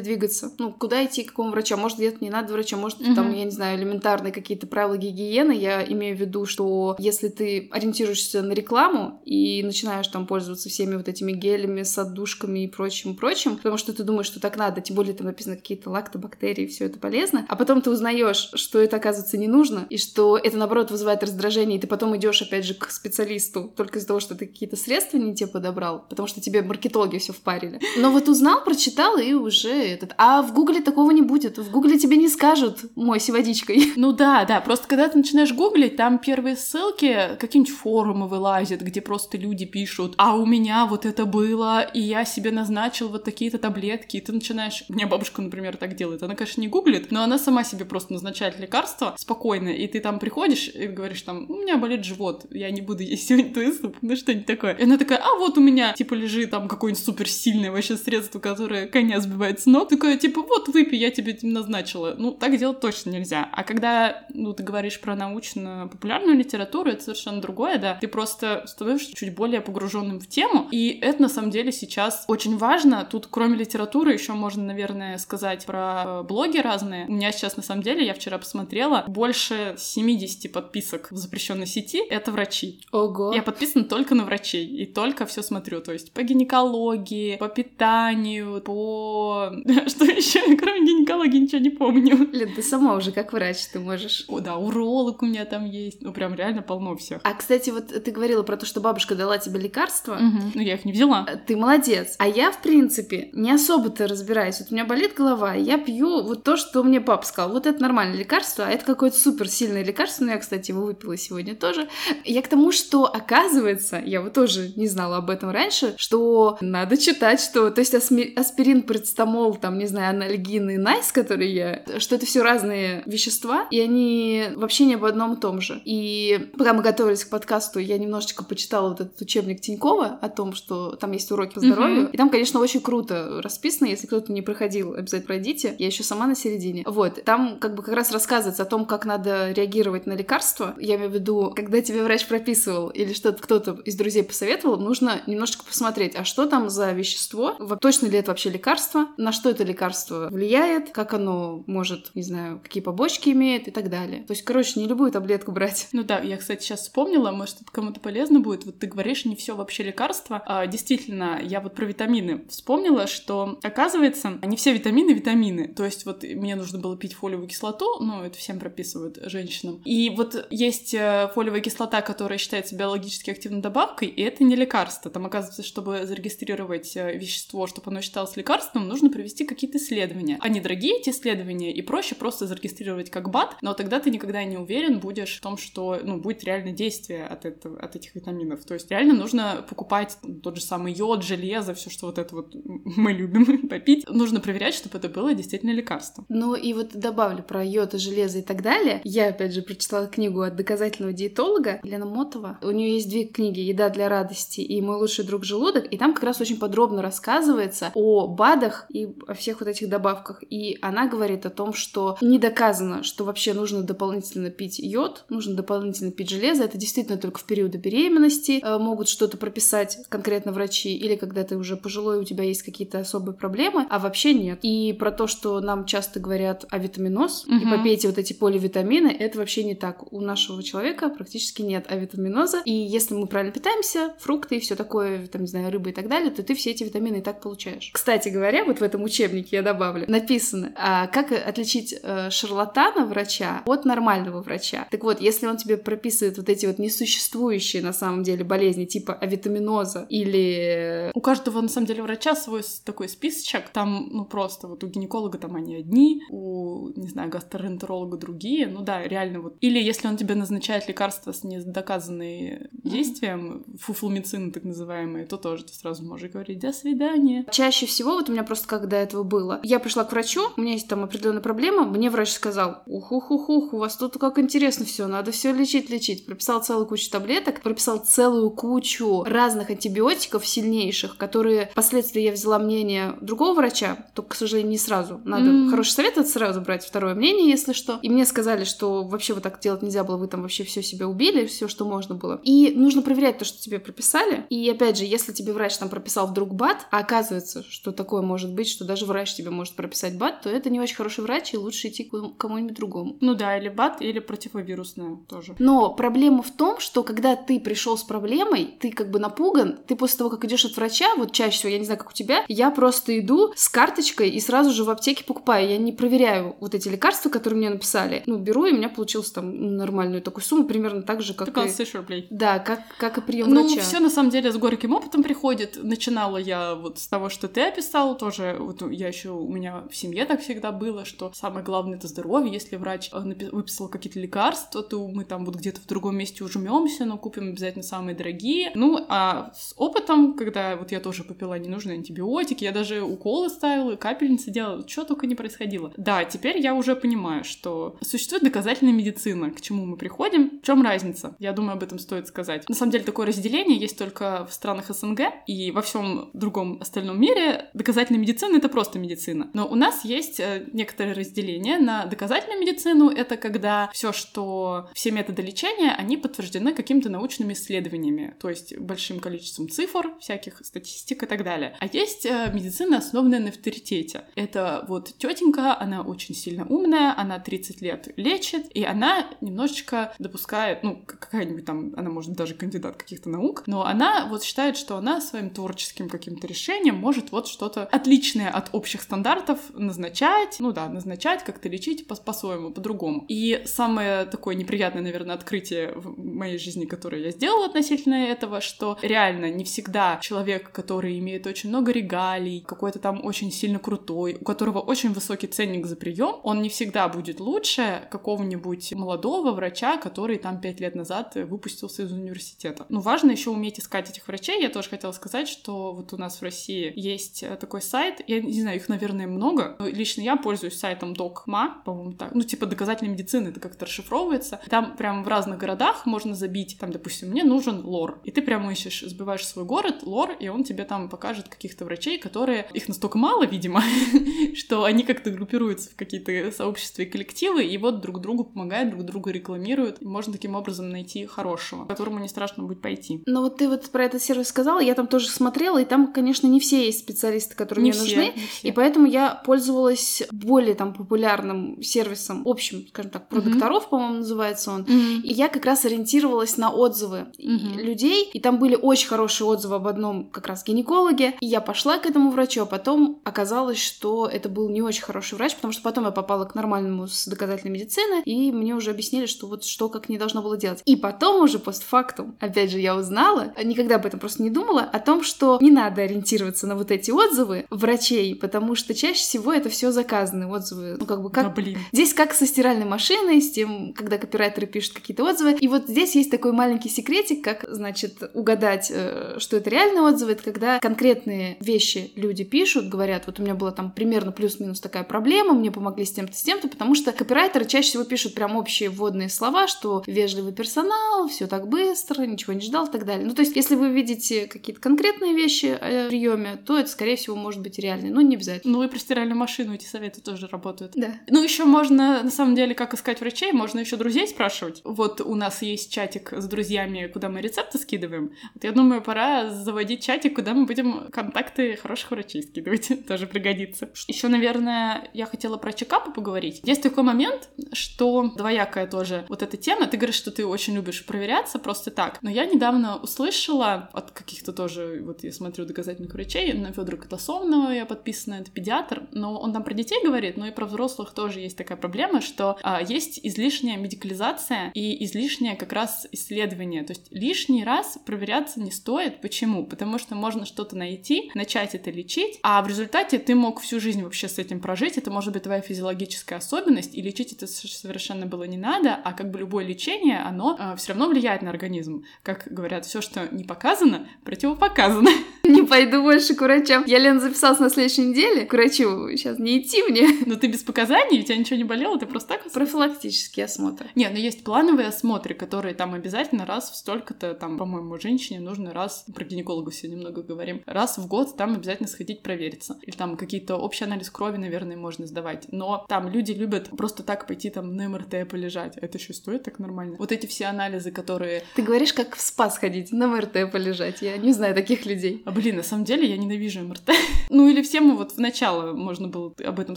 двигаться. 0.00 0.52
Ну, 0.58 0.72
куда 0.72 1.04
идти, 1.04 1.24
к 1.24 1.28
какому 1.28 1.50
врачу. 1.50 1.76
Может, 1.76 1.98
где-то 1.98 2.18
не 2.20 2.30
надо 2.30 2.52
врача, 2.52 2.76
может, 2.76 2.98
там, 3.14 3.32
я 3.34 3.44
не 3.44 3.50
знаю, 3.50 3.78
элементарные 3.78 4.32
какие-то 4.32 4.66
правила 4.76 4.96
гигиены. 4.96 5.52
Я 5.52 5.82
имею 5.82 6.16
в 6.16 6.20
виду, 6.20 6.44
что 6.44 6.96
если 6.98 7.28
ты 7.28 7.68
ориентируешься 7.72 8.42
на 8.42 8.52
рекламу 8.52 9.22
и 9.24 9.62
начинаешь 9.62 10.08
там 10.08 10.26
пользоваться 10.26 10.68
всеми 10.68 10.96
вот 10.96 11.08
этими 11.08 11.32
гелями, 11.32 11.82
с 11.82 11.96
отдушками 11.98 12.64
и 12.64 12.68
прочим, 12.68 13.16
прочим, 13.16 13.56
потому 13.56 13.78
что 13.78 13.92
ты 13.92 14.02
думаешь, 14.02 14.26
что 14.26 14.38
так 14.38 14.56
надо, 14.56 14.80
тем 14.80 14.96
более 14.96 15.14
там 15.14 15.26
написано 15.26 15.56
какие-то 15.56 15.90
лактобактерии 15.90 16.36
бактерии, 16.36 16.66
все 16.66 16.86
это 16.86 16.98
полезно, 16.98 17.46
а 17.48 17.56
потом 17.56 17.80
ты 17.80 17.90
узнаешь, 17.90 18.50
что 18.54 18.78
это, 18.78 18.96
оказывается, 18.96 19.38
не 19.38 19.48
нужно, 19.48 19.86
и 19.90 19.98
что 19.98 20.36
это, 20.36 20.56
наоборот, 20.56 20.90
вызывает 20.90 21.22
раздражение, 21.22 21.78
и 21.78 21.80
ты 21.80 21.86
потом 21.86 22.16
идешь, 22.16 22.42
опять 22.42 22.64
же, 22.64 22.74
к 22.74 22.90
специалисту 22.90 23.72
только 23.76 23.98
из-за 23.98 24.08
того, 24.08 24.20
что 24.20 24.34
ты 24.34 24.46
какие-то 24.46 24.76
средства 24.76 25.18
не 25.18 25.34
те 25.34 25.46
подобрал, 25.46 26.04
потому 26.08 26.26
что 26.28 26.40
тебе 26.40 26.62
маркетологи 26.62 27.18
все 27.18 27.32
впарили. 27.32 27.80
Но 27.96 28.10
вот 28.10 28.28
узнал, 28.28 28.62
прочитал, 28.64 29.18
и 29.18 29.32
уже 29.32 29.70
этот... 29.70 30.14
А 30.18 30.42
в 30.42 30.52
Гугле 30.52 30.80
такого 30.80 31.10
не 31.10 31.22
будет. 31.22 31.58
В 31.58 31.70
Гугле 31.70 31.98
тебе 31.98 32.16
не 32.16 32.28
скажут 32.28 32.84
«мойся 32.94 33.32
водичкой». 33.32 33.92
Ну 33.96 34.12
да, 34.12 34.44
да, 34.44 34.60
просто 34.66 34.88
когда 34.88 35.08
ты 35.08 35.16
начинаешь 35.16 35.52
гуглить, 35.52 35.96
там 35.96 36.18
первые 36.18 36.56
ссылки, 36.56 37.36
какие-нибудь 37.38 37.74
форумы 37.74 38.28
вылазят, 38.28 38.82
где 38.82 39.00
просто 39.00 39.38
люди 39.38 39.64
пишут, 39.64 40.14
а 40.18 40.36
у 40.36 40.44
меня 40.44 40.86
вот 40.86 41.06
это 41.06 41.24
было, 41.24 41.80
и 41.82 42.00
я 42.00 42.24
себе 42.24 42.50
назначил 42.50 43.08
вот 43.08 43.24
такие-то 43.24 43.58
таблетки, 43.58 44.18
и 44.18 44.20
ты 44.20 44.32
начинаешь... 44.32 44.84
У 44.88 44.92
меня 44.92 45.06
бабушка, 45.06 45.40
например, 45.40 45.76
так 45.76 45.94
делает. 45.94 46.22
Она, 46.22 46.34
конечно, 46.34 46.60
не 46.60 46.68
гуглит, 46.68 47.10
но 47.10 47.22
она 47.22 47.38
сама 47.38 47.64
себе 47.64 47.84
просто 47.84 48.12
назначает 48.12 48.58
лекарства 48.58 49.14
спокойно, 49.16 49.68
и 49.68 49.86
ты 49.86 50.00
там 50.00 50.18
приходишь 50.18 50.68
и 50.68 50.88
говоришь 50.88 51.22
там, 51.22 51.48
у 51.48 51.62
меня 51.62 51.76
болит 51.76 52.04
живот, 52.04 52.46
я 52.50 52.70
не 52.70 52.80
буду 52.80 53.04
есть 53.04 53.28
сегодня 53.28 53.52
твой 53.52 53.72
суп, 53.72 53.96
ну 54.02 54.16
что-нибудь 54.16 54.46
такое. 54.46 54.72
И 54.72 54.82
она 54.82 54.98
такая, 54.98 55.18
а 55.18 55.38
вот 55.38 55.56
у 55.58 55.60
меня, 55.60 55.92
типа, 55.92 56.14
лежит 56.14 56.50
там 56.50 56.66
какое-нибудь 56.66 57.04
суперсильное 57.04 57.70
вообще 57.70 57.96
средство, 57.96 58.40
которое 58.40 58.86
коня 58.86 59.20
сбивает 59.20 59.60
с 59.60 59.66
ног. 59.66 59.88
Такое, 59.88 60.16
типа, 60.16 60.42
вот 60.42 60.68
выпей, 60.68 60.98
я 60.98 61.10
тебе 61.10 61.38
назначила. 61.42 62.14
Ну, 62.18 62.32
так 62.32 62.58
делать 62.58 62.80
точно 62.80 63.10
нельзя. 63.10 63.48
А 63.52 63.62
когда, 63.62 64.26
ну, 64.32 64.55
ты 64.56 64.62
говоришь 64.62 65.00
про 65.00 65.14
научно-популярную 65.14 66.36
литературу, 66.36 66.90
это 66.90 67.02
совершенно 67.02 67.40
другое, 67.40 67.78
да. 67.78 67.98
Ты 68.00 68.08
просто 68.08 68.64
становишься 68.66 69.14
чуть 69.14 69.34
более 69.34 69.60
погруженным 69.60 70.20
в 70.20 70.26
тему, 70.26 70.68
и 70.70 70.98
это, 71.00 71.22
на 71.22 71.28
самом 71.28 71.50
деле, 71.50 71.72
сейчас 71.72 72.24
очень 72.28 72.56
важно. 72.56 73.06
Тут, 73.10 73.26
кроме 73.30 73.56
литературы, 73.56 74.12
еще 74.12 74.32
можно, 74.32 74.62
наверное, 74.62 75.18
сказать 75.18 75.64
про 75.66 76.04
э, 76.06 76.22
блоги 76.22 76.58
разные. 76.58 77.06
У 77.06 77.12
меня 77.12 77.32
сейчас, 77.32 77.56
на 77.56 77.62
самом 77.62 77.82
деле, 77.82 78.04
я 78.04 78.14
вчера 78.14 78.38
посмотрела, 78.38 79.04
больше 79.06 79.74
70 79.78 80.52
подписок 80.52 81.08
в 81.10 81.16
запрещенной 81.16 81.66
сети— 81.66 82.02
это 82.10 82.32
врачи. 82.32 82.80
Ого! 82.92 83.32
Я 83.34 83.42
подписана 83.42 83.84
только 83.84 84.14
на 84.14 84.24
врачей, 84.24 84.66
и 84.66 84.86
только 84.86 85.26
все 85.26 85.42
смотрю. 85.42 85.80
То 85.80 85.92
есть 85.92 86.12
по 86.12 86.22
гинекологии, 86.22 87.36
по 87.36 87.48
питанию, 87.48 88.60
по... 88.62 89.52
Что 89.86 90.04
еще? 90.04 90.40
Кроме 90.56 90.86
гинекологии 90.86 91.38
ничего 91.38 91.60
не 91.60 91.70
помню. 91.70 92.28
Лен, 92.32 92.54
ты 92.54 92.62
сама 92.62 92.94
уже 92.96 93.12
как 93.12 93.32
врач, 93.32 93.66
ты 93.72 93.78
можешь. 93.78 94.24
Да, 94.40 94.56
уролог 94.56 95.22
у 95.22 95.26
меня 95.26 95.44
там 95.44 95.64
есть. 95.64 96.02
Ну, 96.02 96.12
прям 96.12 96.34
реально 96.34 96.62
полно 96.62 96.96
всех. 96.96 97.20
А, 97.24 97.34
кстати, 97.34 97.70
вот 97.70 97.88
ты 97.88 98.10
говорила 98.10 98.42
про 98.42 98.56
то, 98.56 98.66
что 98.66 98.80
бабушка 98.80 99.14
дала 99.14 99.38
тебе 99.38 99.60
лекарства. 99.60 100.14
Угу. 100.14 100.52
Ну, 100.54 100.60
я 100.60 100.74
их 100.74 100.84
не 100.84 100.92
взяла. 100.92 101.26
Ты 101.46 101.56
молодец. 101.56 102.16
А 102.18 102.28
я, 102.28 102.50
в 102.50 102.62
принципе, 102.62 103.30
не 103.32 103.50
особо-то 103.50 104.06
разбираюсь. 104.06 104.60
Вот 104.60 104.70
у 104.70 104.74
меня 104.74 104.84
болит 104.84 105.14
голова, 105.14 105.54
и 105.56 105.62
я 105.62 105.78
пью 105.78 106.22
вот 106.22 106.44
то, 106.44 106.56
что 106.56 106.82
мне 106.82 107.00
папа 107.00 107.24
сказал. 107.26 107.52
Вот 107.52 107.66
это 107.66 107.80
нормальное 107.80 108.18
лекарство, 108.18 108.66
а 108.66 108.70
это 108.70 108.84
какое-то 108.84 109.18
супер 109.18 109.48
сильное 109.48 109.84
лекарство. 109.84 110.24
Ну, 110.24 110.30
я, 110.32 110.38
кстати, 110.38 110.70
его 110.70 110.82
выпила 110.82 111.16
сегодня 111.16 111.54
тоже. 111.54 111.88
Я 112.24 112.42
к 112.42 112.48
тому, 112.48 112.72
что, 112.72 113.04
оказывается, 113.04 114.02
я 114.04 114.20
вот 114.20 114.32
тоже 114.32 114.72
не 114.76 114.86
знала 114.86 115.18
об 115.18 115.30
этом 115.30 115.50
раньше, 115.50 115.94
что 115.96 116.58
надо 116.60 116.96
читать, 116.96 117.40
что... 117.40 117.70
То 117.70 117.80
есть 117.80 117.94
аспирин, 117.94 118.82
парацетамол, 118.82 119.56
там, 119.56 119.78
не 119.78 119.86
знаю, 119.86 120.10
анальгин 120.10 120.70
и 120.70 120.76
найс, 120.76 121.12
которые 121.12 121.54
я... 121.54 121.82
Что 121.98 122.16
это 122.16 122.26
все 122.26 122.42
разные 122.42 123.02
вещества, 123.06 123.66
и 123.70 123.80
они 123.80 124.25
вообще 124.56 124.84
не 124.84 124.94
об 124.94 125.04
одном 125.04 125.34
и 125.34 125.40
том 125.40 125.60
же. 125.60 125.80
И 125.84 126.50
пока 126.56 126.72
мы 126.72 126.82
готовились 126.82 127.24
к 127.24 127.30
подкасту, 127.30 127.78
я 127.78 127.98
немножечко 127.98 128.44
почитала 128.44 128.88
вот 128.88 129.00
этот 129.00 129.20
учебник 129.20 129.60
Тинькова 129.60 130.18
о 130.20 130.28
том, 130.28 130.54
что 130.54 130.96
там 130.96 131.12
есть 131.12 131.30
уроки 131.30 131.54
по 131.54 131.60
здоровью. 131.60 132.04
Mm-hmm. 132.04 132.12
И 132.12 132.16
там, 132.16 132.30
конечно, 132.30 132.60
очень 132.60 132.80
круто 132.80 133.40
расписано. 133.42 133.88
Если 133.88 134.06
кто-то 134.06 134.32
не 134.32 134.42
проходил, 134.42 134.94
обязательно 134.94 135.26
пройдите. 135.26 135.76
Я 135.78 135.86
еще 135.86 136.02
сама 136.02 136.26
на 136.26 136.34
середине. 136.34 136.82
Вот. 136.86 137.22
Там 137.24 137.58
как 137.58 137.74
бы 137.74 137.82
как 137.82 137.94
раз 137.94 138.12
рассказывается 138.12 138.62
о 138.62 138.66
том, 138.66 138.86
как 138.86 139.04
надо 139.04 139.52
реагировать 139.52 140.06
на 140.06 140.12
лекарства. 140.12 140.74
Я 140.78 140.96
имею 140.96 141.10
в 141.10 141.14
виду, 141.14 141.52
когда 141.54 141.80
тебе 141.80 142.02
врач 142.02 142.26
прописывал 142.26 142.88
или 142.88 143.12
что-то 143.12 143.42
кто-то 143.42 143.78
из 143.84 143.96
друзей 143.96 144.22
посоветовал, 144.22 144.78
нужно 144.78 145.20
немножечко 145.26 145.64
посмотреть, 145.64 146.14
а 146.16 146.24
что 146.24 146.46
там 146.46 146.70
за 146.70 146.92
вещество, 146.92 147.56
точно 147.80 148.06
ли 148.06 148.18
это 148.18 148.30
вообще 148.30 148.50
лекарство, 148.50 149.08
на 149.16 149.32
что 149.32 149.50
это 149.50 149.64
лекарство 149.64 150.28
влияет, 150.30 150.90
как 150.90 151.14
оно 151.14 151.64
может, 151.66 152.10
не 152.14 152.22
знаю, 152.22 152.60
какие 152.62 152.82
побочки 152.82 153.30
имеет 153.30 153.68
и 153.68 153.70
так 153.70 153.90
далее. 153.90 154.15
То 154.26 154.32
есть, 154.32 154.42
короче, 154.42 154.80
не 154.80 154.86
любую 154.86 155.12
таблетку 155.12 155.52
брать. 155.52 155.88
Ну 155.92 156.04
да, 156.04 156.18
я, 156.20 156.36
кстати, 156.36 156.62
сейчас 156.62 156.82
вспомнила, 156.82 157.30
может, 157.30 157.62
это 157.62 157.70
кому-то 157.72 158.00
полезно 158.00 158.40
будет. 158.40 158.64
Вот 158.64 158.78
ты 158.78 158.86
говоришь, 158.86 159.24
не 159.24 159.36
все 159.36 159.56
вообще 159.56 159.82
лекарства. 159.84 160.42
А, 160.46 160.66
действительно, 160.66 161.40
я 161.42 161.60
вот 161.60 161.74
про 161.74 161.84
витамины 161.84 162.44
вспомнила, 162.48 163.06
что, 163.06 163.58
оказывается, 163.62 164.38
не 164.42 164.56
все 164.56 164.72
витамины 164.72 165.12
витамины. 165.12 165.68
То 165.68 165.84
есть 165.84 166.06
вот 166.06 166.22
мне 166.22 166.56
нужно 166.56 166.78
было 166.78 166.96
пить 166.96 167.14
фолиевую 167.14 167.48
кислоту, 167.48 167.98
ну, 168.00 168.22
это 168.22 168.38
всем 168.38 168.58
прописывают 168.58 169.18
женщинам. 169.24 169.80
И 169.84 170.10
вот 170.10 170.46
есть 170.50 170.94
э, 170.94 171.30
фолиевая 171.34 171.60
кислота, 171.60 172.02
которая 172.02 172.38
считается 172.38 172.76
биологически 172.76 173.30
активной 173.30 173.60
добавкой, 173.60 174.08
и 174.08 174.22
это 174.22 174.44
не 174.44 174.56
лекарство. 174.56 175.10
Там, 175.10 175.26
оказывается, 175.26 175.62
чтобы 175.62 176.06
зарегистрировать 176.06 176.96
э, 176.96 177.16
вещество, 177.16 177.66
чтобы 177.66 177.90
оно 177.90 178.00
считалось 178.00 178.36
лекарством, 178.36 178.88
нужно 178.88 179.10
провести 179.10 179.44
какие-то 179.44 179.78
исследования. 179.78 180.38
Они 180.40 180.60
дорогие, 180.60 180.98
эти 180.98 181.10
исследования, 181.10 181.72
и 181.72 181.82
проще 181.82 182.14
просто 182.14 182.46
зарегистрировать 182.46 183.10
как 183.10 183.30
БАД, 183.30 183.56
но 183.62 183.74
тогда 183.74 184.00
ты 184.06 184.12
никогда 184.12 184.44
не 184.44 184.56
уверен 184.56 185.00
будешь 185.00 185.36
в 185.36 185.40
том, 185.40 185.58
что, 185.58 185.98
ну, 186.00 186.18
будет 186.18 186.44
реально 186.44 186.70
действие 186.70 187.26
от, 187.26 187.44
этого, 187.44 187.76
от 187.80 187.96
этих 187.96 188.14
витаминов. 188.14 188.64
То 188.64 188.74
есть 188.74 188.88
реально 188.88 189.14
нужно 189.14 189.66
покупать 189.68 190.16
тот 190.44 190.54
же 190.54 190.62
самый 190.62 190.92
йод, 190.92 191.24
железо, 191.24 191.74
все, 191.74 191.90
что 191.90 192.06
вот 192.06 192.18
это 192.18 192.32
вот 192.36 192.54
мы 192.64 193.12
любим 193.12 193.66
попить. 193.68 194.08
Нужно 194.08 194.38
проверять, 194.38 194.74
чтобы 194.74 194.98
это 194.98 195.08
было 195.08 195.34
действительно 195.34 195.72
лекарство. 195.72 196.24
Ну 196.28 196.54
и 196.54 196.72
вот 196.72 196.94
добавлю 196.94 197.42
про 197.42 197.64
йод 197.64 197.94
и 197.94 197.98
железо 197.98 198.38
и 198.38 198.42
так 198.42 198.62
далее. 198.62 199.00
Я, 199.02 199.30
опять 199.30 199.52
же, 199.52 199.62
прочитала 199.62 200.06
книгу 200.06 200.42
от 200.42 200.54
доказательного 200.54 201.12
диетолога 201.12 201.80
Елена 201.82 202.06
Мотова. 202.06 202.60
У 202.62 202.70
нее 202.70 202.94
есть 202.94 203.10
две 203.10 203.24
книги 203.24 203.58
«Еда 203.58 203.88
для 203.88 204.08
радости» 204.08 204.60
и 204.60 204.80
«Мой 204.80 204.98
лучший 204.98 205.24
друг 205.24 205.42
желудок», 205.42 205.92
и 205.92 205.98
там 205.98 206.14
как 206.14 206.22
раз 206.22 206.40
очень 206.40 206.60
подробно 206.60 207.02
рассказывается 207.02 207.90
о 207.94 208.28
БАДах 208.28 208.86
и 208.88 209.08
о 209.26 209.34
всех 209.34 209.58
вот 209.58 209.68
этих 209.68 209.88
добавках. 209.88 210.44
И 210.48 210.78
она 210.80 211.08
говорит 211.08 211.44
о 211.44 211.50
том, 211.50 211.72
что 211.72 212.16
не 212.20 212.38
доказано, 212.38 213.02
что 213.02 213.24
вообще 213.24 213.52
нужно 213.52 213.82
дополнительно 213.96 214.50
пить 214.50 214.78
йод, 214.78 215.24
нужно 215.30 215.54
дополнительно 215.54 216.12
пить 216.12 216.28
железо. 216.28 216.64
Это 216.64 216.76
действительно 216.76 217.16
только 217.16 217.40
в 217.40 217.44
периоды 217.44 217.78
беременности 217.78 218.60
э, 218.62 218.78
могут 218.78 219.08
что-то 219.08 219.38
прописать 219.38 219.98
конкретно 220.10 220.52
врачи, 220.52 220.94
или 220.94 221.16
когда 221.16 221.44
ты 221.44 221.56
уже 221.56 221.76
пожилой, 221.76 222.20
у 222.20 222.24
тебя 222.24 222.44
есть 222.44 222.62
какие-то 222.62 222.98
особые 222.98 223.34
проблемы, 223.34 223.86
а 223.88 223.98
вообще 223.98 224.34
нет. 224.34 224.58
И 224.60 224.92
про 224.92 225.10
то, 225.10 225.26
что 225.26 225.60
нам 225.60 225.86
часто 225.86 226.20
говорят 226.20 226.66
о 226.68 226.78
витаминоз, 226.78 227.46
угу. 227.46 227.56
и 227.56 227.64
попейте 227.64 228.08
вот 228.08 228.18
эти 228.18 228.34
поливитамины, 228.34 229.08
это 229.08 229.38
вообще 229.38 229.64
не 229.64 229.74
так. 229.74 230.12
У 230.12 230.20
нашего 230.20 230.62
человека 230.62 231.08
практически 231.08 231.62
нет 231.62 231.90
авитаминоза, 231.90 232.60
и 232.66 232.72
если 232.72 233.14
мы 233.14 233.26
правильно 233.26 233.52
питаемся, 233.52 234.14
фрукты 234.18 234.56
и 234.56 234.60
все 234.60 234.76
такое, 234.76 235.26
там, 235.28 235.40
не 235.42 235.48
знаю, 235.48 235.72
рыба 235.72 235.88
и 235.88 235.92
так 235.92 236.08
далее, 236.08 236.30
то 236.30 236.42
ты 236.42 236.54
все 236.54 236.72
эти 236.72 236.84
витамины 236.84 237.16
и 237.16 237.22
так 237.22 237.40
получаешь. 237.40 237.90
Кстати 237.94 238.28
говоря, 238.28 238.64
вот 238.64 238.80
в 238.80 238.82
этом 238.82 239.02
учебнике 239.04 239.56
я 239.56 239.62
добавлю, 239.62 240.04
написано, 240.06 240.72
а, 240.76 241.06
как 241.06 241.32
отличить 241.32 241.94
а, 242.02 242.28
шарлатана 242.30 243.06
врача 243.06 243.62
от 243.64 243.85
нормального 243.86 244.42
врача. 244.42 244.86
Так 244.90 245.04
вот, 245.04 245.20
если 245.20 245.46
он 245.46 245.56
тебе 245.56 245.76
прописывает 245.76 246.36
вот 246.36 246.48
эти 246.48 246.66
вот 246.66 246.78
несуществующие 246.78 247.82
на 247.82 247.92
самом 247.92 248.22
деле 248.22 248.44
болезни, 248.44 248.84
типа 248.84 249.14
авитаминоза 249.14 250.06
или... 250.08 251.10
У 251.14 251.20
каждого, 251.20 251.60
на 251.60 251.68
самом 251.68 251.86
деле, 251.86 252.02
врача 252.02 252.34
свой 252.34 252.62
такой 252.84 253.08
списочек, 253.08 253.68
там, 253.70 254.08
ну, 254.10 254.24
просто 254.24 254.68
вот 254.68 254.82
у 254.84 254.88
гинеколога 254.88 255.38
там 255.38 255.56
они 255.56 255.76
одни, 255.76 256.22
у, 256.30 256.88
не 256.96 257.08
знаю, 257.08 257.30
гастроэнтеролога 257.30 258.16
другие, 258.16 258.66
ну 258.66 258.82
да, 258.82 259.02
реально 259.02 259.40
вот. 259.40 259.56
Или 259.60 259.78
если 259.78 260.08
он 260.08 260.16
тебе 260.16 260.34
назначает 260.34 260.88
лекарства 260.88 261.32
с 261.32 261.44
недоказанным 261.44 262.68
действием, 262.72 263.64
фуфломицин 263.80 264.52
так 264.52 264.64
называемые, 264.64 265.26
то 265.26 265.36
тоже 265.36 265.64
ты 265.64 265.74
сразу 265.74 266.04
можешь 266.04 266.30
говорить 266.30 266.58
«до 266.58 266.72
свидания». 266.72 267.46
Чаще 267.50 267.86
всего, 267.86 268.12
вот 268.12 268.28
у 268.28 268.32
меня 268.32 268.42
просто 268.42 268.66
как 268.66 268.88
до 268.88 268.96
этого 268.96 269.22
было, 269.22 269.60
я 269.62 269.78
пришла 269.78 270.04
к 270.04 270.12
врачу, 270.12 270.48
у 270.56 270.60
меня 270.60 270.72
есть 270.72 270.88
там 270.88 271.04
определенная 271.04 271.42
проблема, 271.42 271.84
мне 271.84 272.10
врач 272.10 272.30
сказал 272.30 272.82
«ух-ух-ух-ух, 272.86 273.72
у 273.76 273.78
вас 273.78 273.96
тут 273.96 274.18
как 274.18 274.38
интересно 274.38 274.84
все, 274.84 275.06
надо 275.06 275.30
все 275.30 275.52
лечить, 275.52 275.90
лечить». 275.90 276.26
Прописал 276.26 276.62
целую 276.62 276.86
кучу 276.86 277.10
таблеток, 277.10 277.62
прописал 277.62 277.98
целую 277.98 278.50
кучу 278.50 279.22
разных 279.24 279.70
антибиотиков 279.70 280.46
сильнейших, 280.46 281.16
которые 281.16 281.68
впоследствии 281.72 282.22
я 282.22 282.32
взяла 282.32 282.58
мнение 282.58 283.16
другого 283.20 283.54
врача, 283.54 284.06
только, 284.14 284.30
к 284.30 284.34
сожалению, 284.34 284.70
не 284.70 284.78
сразу. 284.78 285.20
Надо 285.24 285.50
mm. 285.50 285.70
хороший 285.70 285.92
совет, 285.92 286.16
это 286.16 286.28
сразу 286.28 286.60
брать 286.60 286.84
второе 286.84 287.14
мнение, 287.14 287.48
если 287.48 287.72
что. 287.72 287.98
И 288.02 288.08
мне 288.08 288.24
сказали, 288.26 288.64
что 288.64 289.04
вообще 289.04 289.34
вот 289.34 289.42
так 289.42 289.60
делать 289.60 289.82
нельзя 289.82 290.04
было, 290.04 290.16
вы 290.16 290.28
там 290.28 290.42
вообще 290.42 290.64
все 290.64 290.82
себя 290.82 291.08
убили, 291.08 291.46
все, 291.46 291.68
что 291.68 291.84
можно 291.84 292.14
было. 292.14 292.40
И 292.42 292.72
нужно 292.74 293.02
проверять 293.02 293.38
то, 293.38 293.44
что 293.44 293.60
тебе 293.60 293.78
прописали. 293.78 294.44
И 294.50 294.68
опять 294.68 294.98
же, 294.98 295.04
если 295.04 295.32
тебе 295.32 295.52
врач 295.52 295.76
там 295.76 295.88
прописал 295.88 296.26
вдруг 296.26 296.54
БАД, 296.54 296.86
а 296.90 296.98
оказывается, 296.98 297.64
что 297.68 297.92
такое 297.92 298.22
может 298.22 298.52
быть, 298.52 298.68
что 298.68 298.84
даже 298.84 299.06
врач 299.06 299.34
тебе 299.34 299.50
может 299.50 299.74
прописать 299.74 300.16
БАД, 300.16 300.42
то 300.42 300.50
это 300.50 300.70
не 300.70 300.80
очень 300.80 300.96
хороший 300.96 301.22
врач, 301.24 301.54
и 301.54 301.56
лучше 301.56 301.88
идти 301.88 302.04
к 302.04 302.36
кому-нибудь 302.36 302.74
другому. 302.76 303.16
Ну 303.20 303.34
да, 303.34 303.56
или 303.58 303.65
БАД, 303.70 304.02
или 304.02 304.18
противовирусная 304.18 305.18
тоже. 305.28 305.54
Но 305.58 305.94
проблема 305.94 306.42
в 306.42 306.50
том, 306.50 306.80
что 306.80 307.02
когда 307.02 307.36
ты 307.36 307.60
пришел 307.60 307.96
с 307.96 308.02
проблемой, 308.02 308.74
ты 308.78 308.90
как 308.90 309.10
бы 309.10 309.18
напуган, 309.18 309.78
ты 309.86 309.96
после 309.96 310.18
того, 310.18 310.30
как 310.30 310.44
идешь 310.44 310.64
от 310.64 310.76
врача, 310.76 311.14
вот 311.16 311.32
чаще 311.32 311.58
всего, 311.58 311.70
я 311.70 311.78
не 311.78 311.84
знаю, 311.84 311.98
как 311.98 312.10
у 312.10 312.12
тебя, 312.12 312.44
я 312.48 312.70
просто 312.70 313.18
иду 313.18 313.52
с 313.56 313.68
карточкой 313.68 314.30
и 314.30 314.40
сразу 314.40 314.70
же 314.70 314.84
в 314.84 314.90
аптеке 314.90 315.24
покупаю, 315.24 315.68
я 315.68 315.78
не 315.78 315.92
проверяю 315.92 316.56
вот 316.60 316.74
эти 316.74 316.88
лекарства, 316.88 317.30
которые 317.30 317.58
мне 317.58 317.70
написали. 317.70 318.22
Ну, 318.26 318.38
беру, 318.38 318.66
и 318.66 318.72
у 318.72 318.76
меня 318.76 318.88
получилось 318.88 319.30
там 319.30 319.76
нормальную 319.76 320.22
такую 320.22 320.44
сумму, 320.44 320.64
примерно 320.64 321.02
так 321.02 321.22
же, 321.22 321.34
как 321.34 321.48
Около 321.48 321.64
и... 321.64 321.96
рублей. 321.96 322.26
Да, 322.30 322.58
как, 322.58 322.80
как 322.98 323.18
и 323.18 323.20
прием 323.20 323.48
ну, 323.48 323.62
врача. 323.62 323.76
Ну, 323.76 323.82
все 323.82 324.00
на 324.00 324.10
самом 324.10 324.30
деле 324.30 324.52
с 324.52 324.56
горьким 324.56 324.94
опытом 324.94 325.22
приходит. 325.22 325.78
Начинала 325.82 326.36
я 326.36 326.74
вот 326.74 326.98
с 326.98 327.06
того, 327.08 327.28
что 327.28 327.48
ты 327.48 327.62
описала, 327.62 328.14
тоже 328.14 328.56
вот 328.58 328.82
я 328.90 329.08
еще 329.08 329.30
у 329.30 329.48
меня 329.48 329.84
в 329.90 329.96
семье 329.96 330.24
так 330.24 330.40
всегда 330.40 330.72
было, 330.72 331.04
что 331.04 331.32
самое 331.34 331.64
главное 331.64 331.98
это 331.98 332.08
здоровье. 332.08 332.52
Если 332.52 332.76
врач 332.76 333.10
э, 333.12 333.18
выписал 333.52 333.88
какие-то 333.88 334.20
лекарства, 334.20 334.82
то 334.82 335.06
мы 335.08 335.24
там 335.24 335.44
вот 335.44 335.56
где-то 335.56 335.80
в 335.80 335.86
другом 335.86 336.16
месте 336.16 336.44
ужмемся, 336.44 337.04
но 337.04 337.18
купим 337.18 337.48
обязательно 337.48 337.82
самые 337.82 338.16
дорогие. 338.16 338.70
Ну, 338.74 339.04
а 339.08 339.52
с 339.54 339.74
опытом, 339.76 340.34
когда 340.34 340.76
вот 340.76 340.92
я 340.92 341.00
тоже 341.00 341.24
попила 341.24 341.58
ненужные 341.58 341.96
антибиотики, 341.96 342.64
я 342.64 342.72
даже 342.72 343.02
уколы 343.02 343.48
ставила, 343.48 343.96
капельницы 343.96 344.50
делала, 344.50 344.86
что 344.88 345.04
только 345.04 345.26
не 345.26 345.34
происходило. 345.34 345.92
Да, 345.96 346.24
теперь 346.24 346.58
я 346.58 346.74
уже 346.74 346.96
понимаю, 346.96 347.44
что 347.44 347.96
существует 348.00 348.42
доказательная 348.44 348.92
медицина, 348.92 349.50
к 349.50 349.60
чему 349.60 349.86
мы 349.86 349.96
приходим. 349.96 350.60
В 350.60 350.66
чем 350.66 350.82
разница? 350.82 351.36
Я 351.38 351.52
думаю, 351.52 351.74
об 351.74 351.82
этом 351.82 351.98
стоит 351.98 352.26
сказать. 352.28 352.68
На 352.68 352.74
самом 352.74 352.92
деле 352.92 353.04
такое 353.04 353.26
разделение 353.26 353.78
есть 353.78 353.98
только 353.98 354.46
в 354.46 354.52
странах 354.52 354.88
СНГ 354.88 355.20
и 355.46 355.70
во 355.70 355.82
всем 355.82 356.30
другом 356.32 356.78
остальном 356.80 357.20
мире. 357.20 357.70
Доказательная 357.74 358.20
медицина— 358.20 358.56
это 358.58 358.68
просто 358.68 358.98
медицина. 358.98 359.50
Но 359.52 359.66
у 359.68 359.74
нас 359.74 360.04
есть 360.04 360.40
э, 360.40 360.66
некоторое 360.72 361.14
разделение 361.14 361.78
на 361.78 362.06
доказательную 362.06 362.60
медицину. 362.60 363.08
Это 363.08 363.35
когда 363.36 363.90
все, 363.92 364.12
что 364.12 364.88
все 364.94 365.10
методы 365.10 365.42
лечения, 365.42 365.94
они 365.96 366.16
подтверждены 366.16 366.72
какими-то 366.74 367.08
научными 367.08 367.52
исследованиями, 367.52 368.34
то 368.40 368.48
есть 368.48 368.76
большим 368.78 369.20
количеством 369.20 369.68
цифр, 369.68 370.14
всяких 370.20 370.60
статистик 370.64 371.22
и 371.22 371.26
так 371.26 371.44
далее. 371.44 371.76
А 371.80 371.86
есть 371.86 372.26
э, 372.26 372.50
медицина, 372.52 372.98
основанная 372.98 373.40
на 373.40 373.48
авторитете. 373.48 374.24
Это 374.34 374.84
вот 374.88 375.14
тетенька, 375.18 375.78
она 375.78 376.02
очень 376.02 376.34
сильно 376.34 376.66
умная, 376.66 377.14
она 377.16 377.38
30 377.38 377.80
лет 377.82 378.08
лечит, 378.16 378.66
и 378.74 378.84
она 378.84 379.26
немножечко 379.40 380.14
допускает, 380.18 380.82
ну, 380.82 381.02
какая-нибудь 381.06 381.64
там, 381.64 381.92
она 381.96 382.10
может 382.10 382.32
даже 382.32 382.54
кандидат 382.54 382.96
каких-то 382.96 383.28
наук, 383.28 383.64
но 383.66 383.84
она 383.84 384.26
вот 384.26 384.42
считает, 384.42 384.76
что 384.76 384.96
она 384.96 385.20
своим 385.20 385.50
творческим 385.50 386.08
каким-то 386.08 386.46
решением 386.46 386.96
может 386.96 387.32
вот 387.32 387.46
что-то 387.48 387.84
отличное 387.84 388.50
от 388.50 388.70
общих 388.72 389.02
стандартов 389.02 389.60
назначать, 389.74 390.56
ну 390.58 390.72
да, 390.72 390.88
назначать, 390.88 391.44
как-то 391.44 391.68
лечить 391.68 392.06
по- 392.06 392.16
по-своему, 392.16 392.70
по-другому. 392.70 393.24
И 393.28 393.62
самое 393.64 394.24
такое 394.26 394.54
неприятное, 394.54 395.02
наверное, 395.02 395.34
открытие 395.34 395.92
в 395.94 396.18
моей 396.18 396.58
жизни, 396.58 396.84
которое 396.84 397.22
я 397.22 397.30
сделала 397.30 397.66
относительно 397.66 398.14
этого, 398.14 398.60
что 398.60 398.98
реально 399.02 399.50
не 399.50 399.64
всегда 399.64 400.18
человек, 400.22 400.70
который 400.72 401.18
имеет 401.18 401.46
очень 401.46 401.68
много 401.68 401.92
регалий, 401.92 402.64
какой-то 402.66 402.98
там 402.98 403.24
очень 403.24 403.50
сильно 403.52 403.78
крутой, 403.78 404.38
у 404.40 404.44
которого 404.44 404.78
очень 404.78 405.12
высокий 405.12 405.46
ценник 405.46 405.86
за 405.86 405.96
прием, 405.96 406.36
он 406.42 406.62
не 406.62 406.68
всегда 406.68 407.08
будет 407.08 407.40
лучше 407.40 408.06
какого-нибудь 408.10 408.92
молодого 408.92 409.52
врача, 409.52 409.96
который 409.96 410.38
там 410.38 410.60
пять 410.60 410.80
лет 410.80 410.94
назад 410.94 411.34
выпустился 411.34 412.02
из 412.02 412.12
университета. 412.12 412.86
Ну, 412.88 413.00
важно 413.00 413.30
еще 413.30 413.50
уметь 413.50 413.80
искать 413.80 414.10
этих 414.10 414.26
врачей. 414.28 414.60
Я 414.62 414.68
тоже 414.68 414.88
хотела 414.88 415.12
сказать, 415.12 415.48
что 415.48 415.92
вот 415.92 416.12
у 416.12 416.16
нас 416.16 416.40
в 416.40 416.42
России 416.42 416.92
есть 416.94 417.42
э, 417.42 417.56
такой 417.56 417.82
сайт, 417.82 418.20
я 418.26 418.40
не 418.40 418.60
знаю, 418.60 418.76
их, 418.76 418.88
наверное, 418.88 419.26
много, 419.26 419.76
но 419.78 419.86
лично 419.86 420.22
я 420.22 420.36
пользуюсь 420.36 420.78
сайтом 420.78 421.12
DocMa, 421.12 421.82
по-моему, 421.84 422.12
так, 422.12 422.34
ну, 422.34 422.42
типа 422.42 422.66
доказательной 422.66 423.15
медицины, 423.16 423.48
это 423.48 423.60
как-то 423.60 423.86
расшифровывается. 423.86 424.60
Там 424.68 424.96
прям 424.96 425.24
в 425.24 425.28
разных 425.28 425.58
городах 425.58 426.06
можно 426.06 426.34
забить, 426.34 426.76
там, 426.78 426.92
допустим, 426.92 427.30
мне 427.30 427.44
нужен 427.44 427.84
лор, 427.84 428.20
и 428.24 428.30
ты 428.30 428.42
прямо 428.42 428.72
ищешь, 428.72 429.02
сбиваешь 429.02 429.46
свой 429.46 429.64
город, 429.64 430.02
лор, 430.02 430.32
и 430.38 430.48
он 430.48 430.64
тебе 430.64 430.84
там 430.84 431.08
покажет 431.08 431.48
каких-то 431.48 431.84
врачей, 431.84 432.18
которые, 432.18 432.68
их 432.74 432.88
настолько 432.88 433.18
мало, 433.18 433.46
видимо, 433.46 433.82
что 434.54 434.84
они 434.84 435.02
как-то 435.02 435.30
группируются 435.30 435.90
в 435.90 435.96
какие-то 435.96 436.52
сообщества 436.52 437.02
и 437.02 437.06
коллективы, 437.06 437.64
и 437.64 437.78
вот 437.78 438.00
друг 438.00 438.20
другу 438.20 438.44
помогают, 438.44 438.90
друг 438.90 439.04
другу 439.04 439.30
рекламируют, 439.30 440.02
и 440.02 440.04
можно 440.04 440.32
таким 440.32 440.54
образом 440.54 440.90
найти 440.90 441.26
хорошего, 441.26 441.86
которому 441.86 442.18
не 442.18 442.28
страшно 442.28 442.64
будет 442.64 442.82
пойти. 442.82 443.22
Ну 443.26 443.40
вот 443.42 443.56
ты 443.56 443.68
вот 443.68 443.88
про 443.90 444.04
этот 444.04 444.22
сервис 444.22 444.48
сказала, 444.48 444.80
я 444.80 444.94
там 444.94 445.06
тоже 445.06 445.28
смотрела, 445.28 445.80
и 445.80 445.84
там, 445.84 446.12
конечно, 446.12 446.46
не 446.46 446.60
все 446.60 446.84
есть 446.84 447.00
специалисты, 447.00 447.54
которые 447.54 447.84
не 447.84 447.90
мне 447.90 447.98
все, 447.98 448.16
нужны, 448.16 448.34
и 448.62 448.72
поэтому 448.72 449.06
я 449.06 449.34
пользовалась 449.34 450.22
более 450.30 450.74
там 450.74 450.92
популярным 450.92 451.82
сервисом, 451.82 452.42
общим, 452.44 452.86
скажем 452.88 453.05
так, 453.10 453.28
про 453.28 453.40
докторов, 453.40 453.88
по-моему, 453.88 454.18
называется 454.18 454.70
он, 454.70 454.82
mm-hmm. 454.82 455.20
и 455.22 455.32
я 455.32 455.48
как 455.48 455.64
раз 455.64 455.84
ориентировалась 455.84 456.56
на 456.56 456.70
отзывы 456.70 457.26
mm-hmm. 457.38 457.82
людей, 457.82 458.30
и 458.32 458.40
там 458.40 458.58
были 458.58 458.76
очень 458.76 459.08
хорошие 459.08 459.46
отзывы 459.46 459.76
об 459.76 459.86
одном 459.86 460.30
как 460.30 460.46
раз 460.46 460.64
гинекологе, 460.64 461.34
и 461.40 461.46
я 461.46 461.60
пошла 461.60 461.98
к 461.98 462.06
этому 462.06 462.30
врачу, 462.30 462.62
а 462.62 462.66
потом 462.66 463.20
оказалось, 463.24 463.78
что 463.78 464.26
это 464.26 464.48
был 464.48 464.68
не 464.68 464.82
очень 464.82 465.02
хороший 465.02 465.34
врач, 465.34 465.54
потому 465.54 465.72
что 465.72 465.82
потом 465.82 466.04
я 466.04 466.10
попала 466.10 466.44
к 466.44 466.54
нормальному 466.54 467.06
с 467.06 467.26
доказательной 467.26 467.72
медицины, 467.72 468.22
и 468.24 468.52
мне 468.52 468.74
уже 468.74 468.90
объяснили, 468.90 469.26
что 469.26 469.46
вот 469.46 469.64
что 469.64 469.88
как 469.88 470.08
не 470.08 470.18
должно 470.18 470.42
было 470.42 470.56
делать. 470.56 470.82
И 470.84 470.96
потом 470.96 471.42
уже 471.42 471.58
постфактум, 471.58 472.36
опять 472.40 472.70
же, 472.70 472.78
я 472.78 472.96
узнала, 472.96 473.52
никогда 473.62 473.96
об 473.96 474.06
этом 474.06 474.20
просто 474.20 474.42
не 474.42 474.50
думала, 474.50 474.82
о 474.82 474.98
том, 474.98 475.22
что 475.22 475.58
не 475.60 475.70
надо 475.70 476.02
ориентироваться 476.02 476.66
на 476.66 476.76
вот 476.76 476.90
эти 476.90 477.10
отзывы 477.10 477.66
врачей, 477.70 478.34
потому 478.34 478.74
что 478.74 478.94
чаще 478.94 479.20
всего 479.20 479.52
это 479.52 479.68
все 479.68 479.90
заказанные 479.92 480.48
отзывы. 480.48 480.96
Ну, 480.98 481.06
как 481.06 481.22
бы 481.22 481.30
как... 481.30 481.44
Да, 481.44 481.50
блин. 481.50 481.78
Здесь 481.92 482.14
как 482.14 482.32
со 482.32 482.46
стиральной 482.46 482.86
машиной, 482.86 482.95
с 482.98 483.50
тем, 483.50 483.92
когда 483.94 484.18
копирайтеры 484.18 484.66
пишут 484.66 484.94
какие-то 484.94 485.24
отзывы. 485.24 485.52
И 485.60 485.68
вот 485.68 485.88
здесь 485.88 486.14
есть 486.14 486.30
такой 486.30 486.52
маленький 486.52 486.88
секретик, 486.88 487.42
как, 487.42 487.64
значит, 487.68 488.30
угадать, 488.34 488.90
э, 488.92 489.36
что 489.38 489.56
это 489.56 489.70
реальные 489.70 490.02
отзывы, 490.02 490.32
это 490.32 490.42
когда 490.42 490.78
конкретные 490.78 491.56
вещи 491.60 492.12
люди 492.16 492.44
пишут, 492.44 492.88
говорят, 492.88 493.24
вот 493.26 493.40
у 493.40 493.42
меня 493.42 493.54
была 493.54 493.72
там 493.72 493.90
примерно 493.90 494.32
плюс-минус 494.32 494.80
такая 494.80 495.04
проблема, 495.04 495.54
мне 495.54 495.70
помогли 495.70 496.04
с 496.04 496.12
тем-то, 496.12 496.36
с 496.36 496.42
тем-то, 496.42 496.68
потому 496.68 496.94
что 496.94 497.12
копирайтеры 497.12 497.64
чаще 497.64 497.88
всего 497.88 498.04
пишут 498.04 498.34
прям 498.34 498.56
общие 498.56 498.90
вводные 498.90 499.28
слова, 499.28 499.66
что 499.68 500.02
вежливый 500.06 500.52
персонал, 500.52 501.28
все 501.28 501.46
так 501.46 501.68
быстро, 501.68 502.22
ничего 502.24 502.52
не 502.52 502.60
ждал 502.60 502.86
и 502.86 502.90
так 502.90 503.04
далее. 503.04 503.26
Ну, 503.26 503.34
то 503.34 503.42
есть, 503.42 503.56
если 503.56 503.74
вы 503.74 503.90
видите 503.90 504.46
какие-то 504.46 504.80
конкретные 504.80 505.34
вещи 505.34 505.66
о 505.66 506.08
приеме, 506.08 506.58
то 506.64 506.78
это, 506.78 506.88
скорее 506.88 507.16
всего, 507.16 507.36
может 507.36 507.62
быть 507.62 507.78
реальный, 507.78 508.10
но 508.10 508.20
не 508.20 508.36
обязательно. 508.36 508.72
Ну, 508.72 508.82
и 508.82 508.88
про 508.88 508.98
стиральную 508.98 509.38
машину 509.38 509.74
эти 509.74 509.86
советы 509.86 510.20
тоже 510.20 510.48
работают. 510.48 510.92
Да. 510.94 511.14
Ну, 511.28 511.42
еще 511.42 511.64
можно, 511.64 512.22
на 512.22 512.30
самом 512.30 512.54
деле, 512.54 512.74
как 512.74 512.85
искать 512.94 513.20
врачей, 513.20 513.52
можно 513.52 513.80
еще 513.80 513.96
друзей 513.96 514.26
спрашивать. 514.26 514.80
Вот 514.84 515.20
у 515.20 515.34
нас 515.34 515.62
есть 515.62 515.92
чатик 515.92 516.32
с 516.32 516.46
друзьями, 516.46 517.10
куда 517.12 517.28
мы 517.28 517.40
рецепты 517.40 517.78
скидываем. 517.78 518.32
Вот 518.54 518.64
я 518.64 518.72
думаю, 518.72 519.02
пора 519.02 519.50
заводить 519.50 520.04
чатик, 520.04 520.36
куда 520.36 520.54
мы 520.54 520.66
будем 520.66 521.08
контакты 521.10 521.76
хороших 521.76 522.10
врачей 522.10 522.42
скидывать. 522.42 522.90
тоже 523.06 523.26
пригодится. 523.26 523.90
Еще, 524.08 524.28
наверное, 524.28 525.08
я 525.14 525.26
хотела 525.26 525.56
про 525.56 525.72
чекапы 525.72 526.12
поговорить. 526.12 526.60
Есть 526.64 526.82
такой 526.82 527.04
момент, 527.04 527.48
что 527.72 528.30
двоякая 528.36 528.86
тоже 528.86 529.24
вот 529.28 529.42
эта 529.42 529.56
тема. 529.56 529.86
Ты 529.86 529.96
говоришь, 529.96 530.16
что 530.16 530.30
ты 530.30 530.46
очень 530.46 530.74
любишь 530.74 531.04
проверяться 531.06 531.58
просто 531.58 531.90
так. 531.90 532.18
Но 532.22 532.30
я 532.30 532.46
недавно 532.46 532.96
услышала 532.96 533.88
от 533.92 534.10
каких-то 534.10 534.52
тоже, 534.52 535.02
вот 535.04 535.22
я 535.24 535.32
смотрю 535.32 535.64
доказательных 535.64 536.12
врачей, 536.12 536.52
на 536.52 536.72
Федора 536.72 536.96
Катасовного 536.96 537.70
я 537.70 537.86
подписана, 537.86 538.34
это 538.34 538.50
педиатр, 538.50 539.08
но 539.12 539.38
он 539.38 539.52
там 539.52 539.62
про 539.62 539.74
детей 539.74 539.98
говорит, 540.02 540.36
но 540.36 540.46
и 540.46 540.50
про 540.50 540.66
взрослых 540.66 541.12
тоже 541.12 541.40
есть 541.40 541.56
такая 541.56 541.76
проблема, 541.76 542.20
что 542.20 542.58
а, 542.62 542.75
есть 542.80 543.20
излишняя 543.22 543.76
медикализация 543.76 544.70
и 544.74 545.04
излишнее 545.04 545.56
как 545.56 545.72
раз 545.72 546.06
исследование. 546.12 546.82
То 546.82 546.92
есть 546.92 547.06
лишний 547.10 547.64
раз 547.64 547.98
проверяться 548.04 548.60
не 548.60 548.70
стоит. 548.70 549.20
Почему? 549.20 549.64
Потому 549.66 549.98
что 549.98 550.14
можно 550.14 550.46
что-то 550.46 550.76
найти, 550.76 551.30
начать 551.34 551.74
это 551.74 551.90
лечить, 551.90 552.38
а 552.42 552.62
в 552.62 552.68
результате 552.68 553.18
ты 553.18 553.34
мог 553.34 553.60
всю 553.60 553.80
жизнь 553.80 554.02
вообще 554.02 554.28
с 554.28 554.38
этим 554.38 554.60
прожить. 554.60 554.96
Это 554.96 555.10
может 555.10 555.32
быть 555.32 555.42
твоя 555.42 555.60
физиологическая 555.60 556.38
особенность, 556.38 556.94
и 556.94 557.02
лечить 557.02 557.32
это 557.32 557.46
совершенно 557.46 558.26
было 558.26 558.44
не 558.44 558.56
надо, 558.56 558.94
а 558.94 559.12
как 559.12 559.30
бы 559.30 559.38
любое 559.38 559.64
лечение, 559.64 560.18
оно 560.20 560.56
а, 560.58 560.76
все 560.76 560.92
равно 560.92 561.08
влияет 561.08 561.42
на 561.42 561.50
организм. 561.50 562.04
Как 562.22 562.48
говорят, 562.50 562.86
все, 562.86 563.00
что 563.00 563.28
не 563.30 563.44
показано, 563.44 564.08
противопоказано. 564.24 565.10
Не 565.46 565.62
пойду 565.62 566.02
больше 566.02 566.34
к 566.34 566.40
врачам. 566.40 566.82
Я, 566.86 566.98
Лена, 566.98 567.20
записалась 567.20 567.60
на 567.60 567.70
следующей 567.70 568.02
неделе 568.02 568.46
к 568.46 568.52
врачу. 568.52 569.08
Сейчас 569.10 569.38
не 569.38 569.60
идти 569.60 569.80
мне. 569.84 570.08
Но 570.26 570.34
ты 570.34 570.48
без 570.48 570.64
показаний, 570.64 571.20
у 571.20 571.22
тебя 571.22 571.36
ничего 571.36 571.56
не 571.56 571.62
болело, 571.62 571.98
ты 571.98 572.06
просто 572.06 572.30
так... 572.30 572.52
Профилактический 572.66 573.44
осмотр. 573.44 573.86
Не, 573.94 574.08
ну 574.08 574.16
есть 574.16 574.42
плановые 574.42 574.88
осмотры, 574.88 575.34
которые 575.34 575.72
там 575.72 575.94
обязательно 575.94 576.44
раз 576.44 576.70
в 576.70 576.74
столько-то, 576.74 577.34
там, 577.34 577.58
по-моему, 577.58 577.96
женщине 578.00 578.40
нужно 578.40 578.72
раз, 578.72 579.04
про 579.14 579.24
гинекологу 579.24 579.70
сегодня 579.70 579.98
много 579.98 580.22
говорим, 580.22 580.62
раз 580.66 580.98
в 580.98 581.06
год 581.06 581.36
там 581.36 581.54
обязательно 581.54 581.88
сходить 581.88 582.22
провериться. 582.22 582.76
Или 582.82 582.96
там 582.96 583.16
какие-то 583.16 583.56
общий 583.56 583.84
анализ 583.84 584.10
крови, 584.10 584.38
наверное, 584.38 584.76
можно 584.76 585.06
сдавать. 585.06 585.46
Но 585.52 585.86
там 585.88 586.08
люди 586.08 586.32
любят 586.32 586.70
просто 586.70 587.04
так 587.04 587.28
пойти 587.28 587.50
там 587.50 587.76
на 587.76 587.88
МРТ 587.88 588.28
полежать. 588.28 588.76
Это 588.78 588.98
еще 588.98 589.14
стоит 589.14 589.44
так 589.44 589.60
нормально? 589.60 589.96
Вот 589.98 590.10
эти 590.10 590.26
все 590.26 590.46
анализы, 590.46 590.90
которые... 590.90 591.44
Ты 591.54 591.62
говоришь, 591.62 591.92
как 591.92 592.16
в 592.16 592.20
спа 592.20 592.50
сходить, 592.50 592.90
на 592.90 593.06
МРТ 593.06 593.52
полежать. 593.52 594.02
Я 594.02 594.16
не 594.16 594.32
знаю 594.32 594.56
таких 594.56 594.86
людей. 594.86 595.22
А 595.24 595.30
блин, 595.30 595.56
на 595.56 595.62
самом 595.62 595.84
деле 595.84 596.08
я 596.08 596.16
ненавижу 596.16 596.62
МРТ. 596.62 596.90
ну 597.30 597.48
или 597.48 597.62
всем 597.62 597.96
вот 597.96 598.12
в 598.12 598.18
начало 598.18 598.72
можно 598.72 599.06
было 599.06 599.32
об 599.44 599.60
этом 599.60 599.76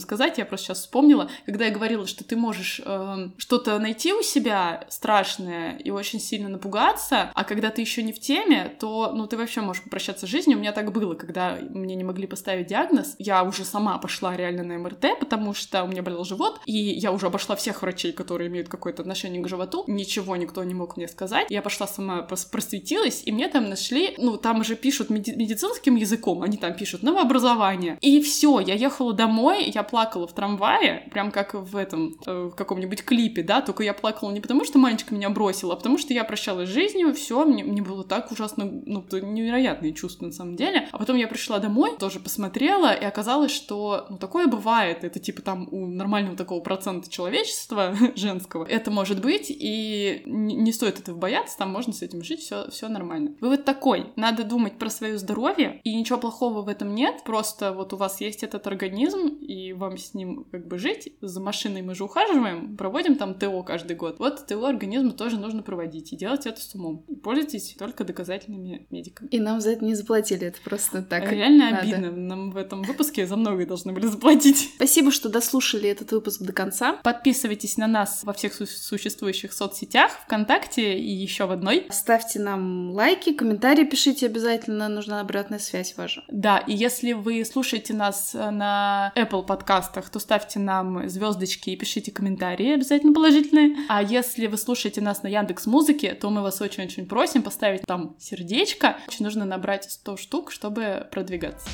сказать, 0.00 0.38
я 0.38 0.44
просто 0.44 0.66
сейчас 0.66 0.80
вспомнила, 0.80 1.30
когда 1.46 1.66
я 1.66 1.70
говорила, 1.70 2.06
что 2.06 2.24
ты 2.24 2.36
можешь 2.36 2.69
э, 2.78 3.30
что-то 3.38 3.78
найти 3.78 4.12
у 4.12 4.22
себя 4.22 4.84
страшное 4.88 5.78
и 5.78 5.90
очень 5.90 6.20
сильно 6.20 6.48
напугаться, 6.48 7.30
а 7.34 7.44
когда 7.44 7.70
ты 7.70 7.80
еще 7.80 8.02
не 8.02 8.12
в 8.12 8.20
теме, 8.20 8.76
то 8.78 9.12
ну 9.14 9.26
ты 9.26 9.36
вообще 9.36 9.62
можешь 9.62 9.82
попрощаться 9.82 10.26
с 10.26 10.30
жизнью. 10.30 10.58
У 10.58 10.60
меня 10.60 10.72
так 10.72 10.92
было, 10.92 11.14
когда 11.14 11.58
мне 11.70 11.94
не 11.94 12.04
могли 12.04 12.26
поставить 12.26 12.66
диагноз, 12.68 13.16
я 13.18 13.42
уже 13.42 13.64
сама 13.64 13.98
пошла 13.98 14.36
реально 14.36 14.62
на 14.62 14.78
МРТ, 14.78 15.18
потому 15.18 15.54
что 15.54 15.84
у 15.84 15.88
меня 15.88 16.02
болел 16.02 16.24
живот, 16.24 16.60
и 16.66 16.76
я 16.76 17.12
уже 17.12 17.26
обошла 17.26 17.56
всех 17.56 17.82
врачей, 17.82 18.12
которые 18.12 18.48
имеют 18.48 18.68
какое-то 18.68 19.02
отношение 19.02 19.42
к 19.42 19.48
животу. 19.48 19.84
Ничего 19.86 20.36
никто 20.36 20.62
не 20.64 20.74
мог 20.74 20.96
мне 20.96 21.08
сказать. 21.08 21.46
Я 21.50 21.62
пошла 21.62 21.86
сама 21.86 22.22
просветилась, 22.22 23.22
и 23.24 23.32
мне 23.32 23.48
там 23.48 23.68
нашли, 23.68 24.14
ну, 24.18 24.36
там 24.36 24.60
уже 24.60 24.76
пишут 24.76 25.10
меди- 25.10 25.34
медицинским 25.34 25.96
языком, 25.96 26.42
они 26.42 26.56
там 26.56 26.74
пишут 26.74 27.02
новообразование. 27.02 27.98
И 28.00 28.20
все, 28.20 28.60
я 28.60 28.74
ехала 28.74 29.12
домой, 29.12 29.64
я 29.64 29.82
плакала 29.82 30.26
в 30.26 30.34
трамвае, 30.34 31.08
прям 31.12 31.30
как 31.30 31.54
в 31.54 31.76
этом, 31.76 32.16
э, 32.26 32.50
каком-нибудь 32.60 33.04
клипе, 33.04 33.42
да, 33.42 33.60
только 33.62 33.82
я 33.82 33.94
плакала 33.94 34.30
не 34.30 34.40
потому, 34.40 34.64
что 34.64 34.78
мальчик 34.78 35.10
меня 35.10 35.30
бросил, 35.30 35.72
а 35.72 35.76
потому 35.76 35.98
что 35.98 36.12
я 36.12 36.24
прощалась 36.24 36.68
с 36.68 36.72
жизнью, 36.72 37.14
все, 37.14 37.44
мне, 37.44 37.64
мне 37.64 37.82
было 37.82 38.04
так 38.04 38.30
ужасно, 38.30 38.64
ну, 38.64 39.04
невероятные 39.10 39.92
чувства 39.92 40.26
на 40.26 40.32
самом 40.32 40.56
деле. 40.56 40.88
А 40.92 40.98
потом 40.98 41.16
я 41.16 41.26
пришла 41.26 41.58
домой, 41.58 41.96
тоже 41.98 42.20
посмотрела, 42.20 42.92
и 42.92 43.04
оказалось, 43.04 43.50
что, 43.50 44.06
ну, 44.10 44.18
такое 44.18 44.46
бывает, 44.46 45.04
это 45.04 45.18
типа 45.18 45.42
там 45.42 45.68
у 45.70 45.86
нормального 45.86 46.36
такого 46.36 46.60
процента 46.60 47.10
человечества 47.10 47.94
женского, 48.14 48.64
это 48.64 48.90
может 48.90 49.20
быть, 49.22 49.46
и 49.48 50.22
не 50.26 50.72
стоит 50.72 51.00
этого 51.00 51.16
бояться, 51.16 51.56
там 51.56 51.70
можно 51.70 51.92
с 51.92 52.02
этим 52.02 52.22
жить, 52.22 52.40
все, 52.40 52.70
все 52.70 52.88
нормально. 52.88 53.34
Вывод 53.40 53.64
такой, 53.64 54.12
надо 54.16 54.44
думать 54.44 54.78
про 54.78 54.90
свое 54.90 55.16
здоровье, 55.18 55.80
и 55.84 55.94
ничего 55.94 56.18
плохого 56.18 56.62
в 56.62 56.68
этом 56.68 56.94
нет, 56.94 57.22
просто 57.24 57.72
вот 57.72 57.92
у 57.92 57.96
вас 57.96 58.20
есть 58.20 58.42
этот 58.42 58.66
организм, 58.66 59.28
и 59.40 59.72
вам 59.72 59.96
с 59.96 60.14
ним 60.14 60.44
как 60.50 60.66
бы 60.66 60.78
жить, 60.78 61.14
за 61.20 61.40
машиной 61.40 61.82
мы 61.82 61.94
же 61.94 62.04
ухаживаем, 62.04 62.49
проводим 62.76 63.16
там 63.16 63.34
ТО 63.34 63.62
каждый 63.62 63.96
год. 63.96 64.18
Вот 64.18 64.46
ТО 64.46 64.64
организма 64.66 65.12
тоже 65.12 65.38
нужно 65.38 65.62
проводить, 65.62 66.12
и 66.12 66.16
делать 66.16 66.46
это 66.46 66.60
с 66.60 66.74
умом. 66.74 67.04
И 67.08 67.16
пользуйтесь 67.16 67.74
только 67.78 68.04
доказательными 68.04 68.86
медиками. 68.90 69.28
И 69.28 69.40
нам 69.40 69.60
за 69.60 69.70
это 69.72 69.84
не 69.84 69.94
заплатили, 69.94 70.46
это 70.46 70.58
просто 70.62 71.02
так. 71.02 71.30
Реально 71.30 71.70
надо. 71.70 71.82
обидно, 71.82 72.10
нам 72.10 72.50
в 72.50 72.56
этом 72.56 72.82
выпуске 72.82 73.26
за 73.26 73.36
многое 73.36 73.66
должны 73.66 73.92
были 73.92 74.06
заплатить. 74.06 74.72
Спасибо, 74.76 75.10
что 75.10 75.28
дослушали 75.28 75.88
этот 75.88 76.12
выпуск 76.12 76.42
до 76.42 76.52
конца. 76.52 76.94
Подписывайтесь 77.02 77.76
на 77.76 77.86
нас 77.86 78.22
во 78.24 78.32
всех 78.32 78.54
существующих 78.54 79.52
соцсетях, 79.52 80.12
ВКонтакте 80.24 80.98
и 80.98 81.10
еще 81.10 81.46
в 81.46 81.52
одной. 81.52 81.86
Ставьте 81.90 82.40
нам 82.40 82.90
лайки, 82.90 83.32
комментарии 83.32 83.84
пишите 83.84 84.26
обязательно, 84.26 84.88
нужна 84.88 85.20
обратная 85.20 85.58
связь 85.58 85.96
ваша. 85.96 86.24
Да, 86.28 86.58
и 86.58 86.74
если 86.74 87.12
вы 87.12 87.44
слушаете 87.44 87.94
нас 87.94 88.34
э, 88.34 88.50
на 88.50 89.12
Apple 89.16 89.44
подкастах, 89.44 90.10
то 90.10 90.18
ставьте 90.18 90.58
нам 90.58 91.08
звездочки 91.08 91.70
и 91.70 91.76
пишите 91.76 92.12
комментарии 92.40 92.72
обязательно 92.72 93.12
положительные. 93.12 93.76
А 93.88 94.02
если 94.02 94.46
вы 94.46 94.56
слушаете 94.56 95.00
нас 95.00 95.22
на 95.22 95.28
Яндекс 95.28 95.66
Музыке, 95.66 96.14
то 96.14 96.30
мы 96.30 96.42
вас 96.42 96.60
очень-очень 96.60 97.06
просим 97.06 97.42
поставить 97.42 97.82
там 97.82 98.16
сердечко. 98.18 98.96
Очень 99.08 99.24
нужно 99.24 99.44
набрать 99.44 99.90
100 99.90 100.16
штук, 100.16 100.50
чтобы 100.50 101.06
продвигаться. 101.10 101.68